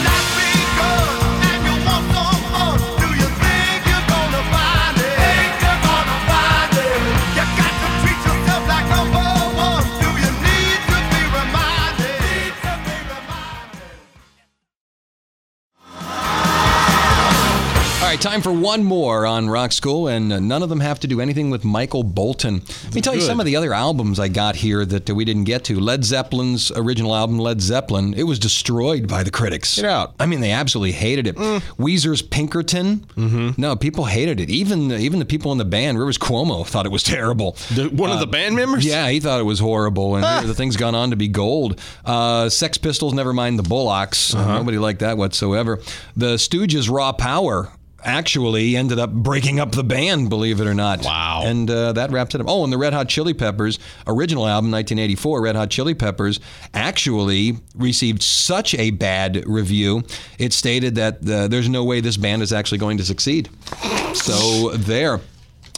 Right, 18.19 18.31
time 18.31 18.41
for 18.41 18.51
one 18.51 18.83
more 18.83 19.25
on 19.25 19.49
Rock 19.49 19.71
School, 19.71 20.09
and 20.09 20.33
uh, 20.33 20.39
none 20.39 20.61
of 20.61 20.67
them 20.67 20.81
have 20.81 20.99
to 21.01 21.07
do 21.07 21.21
anything 21.21 21.49
with 21.49 21.63
Michael 21.63 22.03
Bolton. 22.03 22.55
Let 22.83 22.95
me 22.95 22.99
tell 22.99 23.13
you 23.13 23.21
Good. 23.21 23.27
some 23.27 23.39
of 23.39 23.45
the 23.45 23.55
other 23.55 23.73
albums 23.73 24.19
I 24.19 24.27
got 24.27 24.57
here 24.57 24.83
that 24.85 25.09
uh, 25.09 25.15
we 25.15 25.23
didn't 25.23 25.45
get 25.45 25.63
to. 25.65 25.79
Led 25.79 26.03
Zeppelin's 26.03 26.69
original 26.75 27.15
album, 27.15 27.39
Led 27.39 27.61
Zeppelin, 27.61 28.13
it 28.13 28.23
was 28.23 28.37
destroyed 28.37 29.07
by 29.07 29.23
the 29.23 29.31
critics. 29.31 29.77
Get 29.77 29.85
out. 29.85 30.15
I 30.19 30.25
mean, 30.25 30.41
they 30.41 30.51
absolutely 30.51 30.91
hated 30.91 31.27
it. 31.27 31.37
Weezer's 31.37 32.21
Pinkerton, 32.21 33.05
mm-hmm. 33.15 33.61
no, 33.61 33.77
people 33.77 34.03
hated 34.03 34.41
it. 34.41 34.49
Even 34.49 34.91
even 34.91 35.19
the 35.19 35.25
people 35.25 35.53
in 35.53 35.57
the 35.57 35.63
band, 35.65 35.97
Rivers 35.97 36.17
Cuomo, 36.17 36.67
thought 36.67 36.85
it 36.85 36.91
was 36.91 37.03
terrible. 37.03 37.53
The- 37.73 37.87
one 37.87 38.11
of 38.11 38.19
the 38.19 38.27
band 38.27 38.53
members? 38.55 38.85
Yeah, 38.85 39.09
he 39.09 39.21
thought 39.21 39.39
it 39.39 39.43
was 39.43 39.59
horrible, 39.59 40.15
and 40.17 40.25
here 40.25 40.47
the 40.47 40.55
thing's 40.55 40.75
gone 40.75 40.95
on 40.95 41.11
to 41.11 41.15
be 41.15 41.29
gold. 41.29 41.79
Uh, 42.03 42.49
Sex 42.49 42.77
Pistols, 42.77 43.13
never 43.13 43.31
mind 43.31 43.57
the 43.57 43.63
Bollocks. 43.63 44.35
Uh, 44.35 44.57
nobody 44.57 44.77
liked 44.77 44.99
that 44.99 45.17
whatsoever. 45.17 45.79
The 46.17 46.35
Stooges' 46.35 46.91
Raw 46.91 47.13
Power 47.13 47.71
actually 48.03 48.75
ended 48.75 48.99
up 48.99 49.11
breaking 49.11 49.59
up 49.59 49.71
the 49.71 49.83
band, 49.83 50.29
believe 50.29 50.59
it 50.59 50.67
or 50.67 50.73
not. 50.73 51.03
Wow. 51.03 51.43
And 51.45 51.69
uh, 51.69 51.93
that 51.93 52.11
wrapped 52.11 52.35
it 52.35 52.41
up. 52.41 52.47
Oh, 52.49 52.63
and 52.63 52.71
the 52.71 52.77
Red 52.77 52.93
Hot 52.93 53.09
Chili 53.09 53.33
Peppers 53.33 53.79
original 54.07 54.47
album, 54.47 54.71
1984, 54.71 55.41
Red 55.41 55.55
Hot 55.55 55.69
Chili 55.69 55.93
Peppers, 55.93 56.39
actually 56.73 57.57
received 57.75 58.21
such 58.21 58.73
a 58.75 58.91
bad 58.91 59.43
review. 59.45 60.03
It 60.37 60.53
stated 60.53 60.95
that 60.95 61.27
uh, 61.27 61.47
there's 61.47 61.69
no 61.69 61.83
way 61.83 62.01
this 62.01 62.17
band 62.17 62.41
is 62.41 62.53
actually 62.53 62.77
going 62.77 62.97
to 62.97 63.05
succeed. 63.05 63.49
So 64.13 64.71
there. 64.71 65.19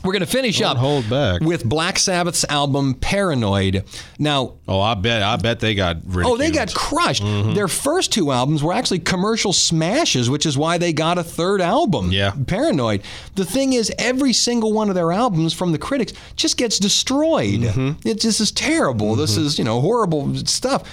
We're 0.03 0.13
going 0.13 0.21
to 0.21 0.25
finish 0.25 0.59
Don't 0.59 0.71
up 0.71 0.77
hold 0.77 1.09
back. 1.09 1.41
with 1.41 1.63
Black 1.63 1.99
Sabbath's 1.99 2.43
album 2.49 2.95
Paranoid. 2.95 3.83
Now, 4.17 4.53
Oh, 4.67 4.79
I 4.79 4.93
bet. 4.95 5.21
I 5.21 5.35
bet 5.35 5.59
they 5.59 5.75
got. 5.75 5.97
Ridiculed. 6.05 6.25
Oh, 6.25 6.37
they 6.37 6.49
got 6.49 6.73
crushed. 6.73 7.23
Mm-hmm. 7.23 7.53
Their 7.53 7.67
first 7.67 8.11
two 8.13 8.31
albums 8.31 8.63
were 8.63 8.73
actually 8.73 8.99
commercial 8.99 9.51
smashes, 9.53 10.29
which 10.29 10.45
is 10.45 10.57
why 10.57 10.77
they 10.77 10.93
got 10.93 11.17
a 11.17 11.23
third 11.23 11.59
album. 11.61 12.11
Yeah. 12.11 12.31
Paranoid. 12.47 13.01
The 13.35 13.45
thing 13.45 13.73
is, 13.73 13.91
every 13.99 14.31
single 14.33 14.71
one 14.73 14.87
of 14.89 14.95
their 14.95 15.11
albums 15.11 15.53
from 15.53 15.71
the 15.73 15.77
critics 15.77 16.13
just 16.37 16.57
gets 16.57 16.79
destroyed. 16.79 17.59
Mm-hmm. 17.61 18.07
It 18.07 18.21
just 18.21 18.39
is 18.39 18.51
terrible. 18.51 19.15
This 19.15 19.35
is, 19.37 19.59
you 19.59 19.65
know, 19.65 19.81
horrible 19.81 20.35
stuff. 20.45 20.83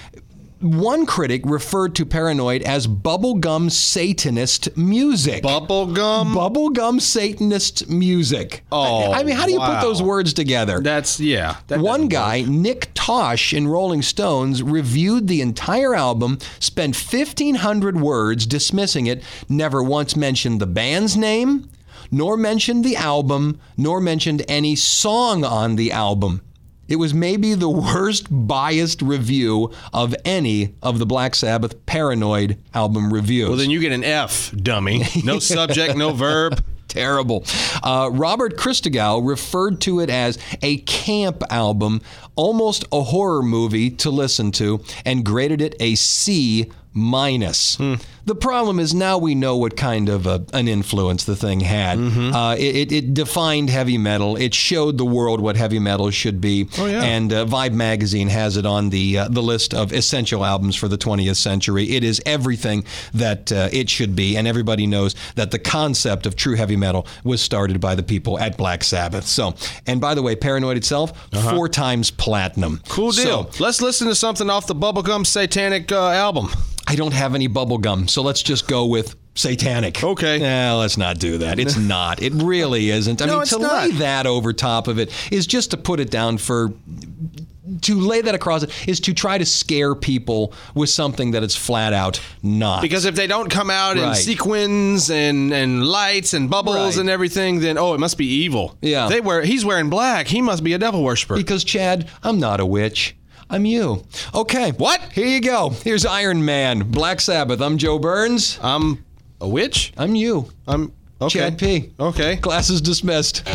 One 0.61 1.07
critic 1.07 1.43
referred 1.45 1.95
to 1.97 2.05
Paranoid 2.05 2.63
as 2.63 2.89
bubblegum 2.89 3.71
Satanist 3.71 4.77
music. 4.77 5.45
bubblegum. 5.45 6.35
bubblegum 6.35 7.01
Satanist 7.01 7.89
music. 7.89 8.65
Oh, 8.73 9.13
I 9.13 9.23
mean, 9.23 9.37
how 9.37 9.47
do 9.47 9.53
you 9.53 9.61
put 9.61 9.81
those 9.81 10.03
words 10.03 10.33
together? 10.33 10.81
That's 10.81 11.21
yeah. 11.21 11.59
that 11.69 11.79
One 11.79 12.09
guy, 12.09 12.43
Nick 12.43 12.93
Tosches 12.95 13.57
in 13.57 13.69
Rolling 13.69 14.03
Stones, 14.03 14.61
reviewed 14.61 15.29
the 15.29 15.43
entire 15.43 15.95
album, 15.95 16.39
spent 16.59 16.97
1,500 16.97 18.01
words 18.01 18.45
dismissing 18.45 19.07
it, 19.07 19.23
never 19.49 19.81
once 19.81 20.17
mentioned 20.17 20.61
the 20.61 20.67
band's 20.67 21.17
name, 21.17 21.71
nor 22.11 22.37
mentioned 22.37 22.85
the 22.85 22.97
album, 22.97 23.61
nor 23.77 24.01
mentioned 24.01 24.43
any 24.49 24.75
song 24.75 25.45
on 25.45 25.77
the 25.77 25.93
album. 25.93 26.43
It 26.89 26.97
was 26.97 27.13
maybe 27.13 27.55
the 27.55 27.69
worst 27.69 28.27
biased 28.31 29.03
review 29.03 29.71
of 29.93 30.15
any 30.25 30.75
of 30.83 30.99
the 30.99 31.07
Black 31.07 31.35
Sabbath 31.35 31.85
Paranoid 31.87 32.59
album 32.75 33.13
reviews. 33.13 33.49
Well, 33.49 33.59
then 33.59 33.71
you 33.71 33.81
get 33.81 33.93
an 33.93 34.05
F, 34.05 34.53
dummy. 34.57 35.05
No 35.23 35.39
subject, 35.39 35.97
no 35.97 36.13
verb. 36.13 36.65
Terrible. 36.89 37.45
Uh, 37.83 38.09
Robert 38.11 38.57
Christgau 38.57 39.27
referred 39.27 39.83
to 39.83 40.01
it 40.01 40.09
as 40.09 40.39
a 40.63 40.79
camp 40.79 41.43
album, 41.51 42.01
almost 42.35 42.87
a 42.91 43.03
horror 43.03 43.43
movie 43.43 43.91
to 43.91 44.11
listen 44.11 44.51
to, 44.53 44.83
and 45.05 45.23
graded 45.23 45.61
it 45.61 45.75
a 45.81 45.95
C 45.97 46.71
minus. 46.95 47.79
The 48.29 48.35
problem 48.35 48.79
is 48.79 48.93
now 48.93 49.17
we 49.17 49.35
know 49.35 49.57
what 49.57 49.75
kind 49.75 50.11
of 50.11 50.27
a, 50.27 50.45
an 50.53 50.69
influence 50.69 51.25
the 51.25 51.35
thing 51.35 51.61
had. 51.61 51.99
Mm-hmm. 51.99 52.35
Uh, 52.35 52.55
it, 52.57 52.77
it, 52.77 52.93
it 52.93 53.15
defined 53.15 53.71
heavy 53.71 53.97
metal. 53.97 54.37
It 54.37 54.53
showed 54.53 54.99
the 54.99 55.07
world 55.07 55.41
what 55.41 55.57
heavy 55.57 55.79
metal 55.79 56.11
should 56.11 56.39
be. 56.39 56.69
Oh, 56.77 56.85
yeah. 56.85 57.03
And 57.03 57.33
uh, 57.33 57.47
Vibe 57.47 57.73
magazine 57.73 58.29
has 58.29 58.59
it 58.59 58.67
on 58.67 58.91
the 58.91 59.17
uh, 59.17 59.29
the 59.29 59.43
list 59.43 59.73
of 59.73 59.95
essential 59.95 60.45
albums 60.45 60.77
for 60.77 60.89
the 60.89 60.99
20th 60.99 61.37
century. 61.37 61.89
It 61.97 62.05
is 62.05 62.21
everything 62.27 62.85
that 63.15 63.51
uh, 63.51 63.71
it 63.73 63.89
should 63.89 64.15
be, 64.15 64.37
and 64.37 64.47
everybody 64.47 64.87
knows 64.87 65.15
that 65.37 65.51
the 65.51 65.59
concept 65.59 66.27
of 66.27 66.37
true 66.37 66.57
heavy 66.57 66.77
metal 66.77 67.07
was 67.25 67.41
started 67.41 67.81
by 67.81 67.95
the 67.95 68.03
people 68.03 68.39
at 68.39 68.59
Black 68.59 68.85
Sabbath. 68.85 69.27
So, 69.27 69.55
and 69.87 70.03
by 70.03 70.15
the 70.15 70.21
way, 70.21 70.37
Paranoid 70.37 70.77
itself, 70.77 71.19
four 71.49 71.67
times 71.71 72.11
platinum. 72.11 72.75
Uh-huh. 72.75 72.95
Cool 72.95 73.13
deal. 73.13 73.51
So, 73.51 73.65
Let's 73.65 73.81
listen 73.81 74.07
to 74.09 74.15
something 74.15 74.51
off 74.51 74.67
the 74.67 74.75
Bubblegum 74.75 75.27
Satanic 75.27 75.91
uh, 75.91 76.11
album. 76.11 76.51
I 76.91 76.97
don't 76.97 77.13
have 77.13 77.35
any 77.35 77.49
bubble 77.49 77.77
gum, 77.77 78.09
so 78.19 78.23
let's 78.25 78.43
just 78.43 78.67
go 78.67 78.85
with 78.87 79.15
satanic. 79.37 80.03
Okay. 80.03 80.39
Yeah, 80.41 80.73
let's 80.73 80.97
not 80.97 81.21
do 81.21 81.39
that. 81.39 81.61
It's 81.61 81.77
not. 81.95 82.21
It 82.21 82.33
really 82.35 82.91
isn't. 82.91 83.23
I 83.23 83.27
No, 83.27 83.37
mean, 83.37 83.47
to 83.47 83.59
not. 83.61 83.91
lay 83.91 83.91
that 83.99 84.27
over 84.27 84.53
top 84.53 84.89
of 84.89 84.99
it 84.99 85.13
is 85.31 85.47
just 85.47 85.71
to 85.71 85.77
put 85.77 86.01
it 86.01 86.11
down 86.11 86.39
for. 86.39 86.73
To 87.83 87.95
lay 88.01 88.23
that 88.23 88.35
across 88.35 88.65
it 88.65 88.73
is 88.89 88.99
to 89.01 89.15
try 89.15 89.39
to 89.39 89.45
scare 89.47 89.95
people 89.95 90.53
with 90.75 90.89
something 90.91 91.31
that 91.31 91.45
it's 91.45 91.55
flat 91.55 91.93
out 91.93 92.21
not. 92.43 92.83
Because 92.83 93.05
if 93.05 93.15
they 93.15 93.29
don't 93.29 93.51
come 93.51 93.71
out 93.71 93.97
in 93.99 94.15
sequins 94.17 95.11
and, 95.11 95.53
and 95.53 95.87
lights 95.87 96.35
and 96.35 96.51
bubbles 96.51 96.77
Right. 96.97 96.97
and 97.03 97.09
everything, 97.11 97.61
then 97.61 97.79
oh, 97.79 97.95
it 97.95 98.01
must 98.01 98.19
be 98.19 98.27
evil. 98.27 98.77
Yeah. 98.83 99.09
They 99.09 99.21
wear. 99.21 99.43
He's 99.43 99.65
wearing 99.65 99.91
black. 99.91 100.27
He 100.27 100.43
must 100.43 100.65
be 100.65 100.73
a 100.73 100.79
devil 100.79 101.05
worshiper. 101.05 101.37
Because 101.37 101.63
Chad, 101.63 102.09
I'm 102.25 102.41
not 102.41 102.59
a 102.59 102.67
witch. 102.67 103.15
I'm 103.51 103.65
you. 103.65 104.05
Okay. 104.35 104.73
What? 104.73 105.01
Here 105.13 105.27
you 105.27 105.41
go. 105.41 105.71
Here's 105.71 106.05
Iron 106.05 106.45
Man, 106.45 106.91
Black 106.91 107.21
Sabbath. 107.21 107.61
I'm 107.61 107.79
Joe 107.79 107.99
Burns. 107.99 108.59
I'm 108.63 109.05
a 109.41 109.49
witch. 109.49 109.93
I'm 109.97 110.15
you. 110.15 110.51
I'm 110.67 110.93
okay. 111.21 111.39
Chad 111.39 111.59
P. 111.59 111.93
Okay. 111.99 112.37
Class 112.37 112.69
is 112.69 112.81
dismissed. 112.83 113.49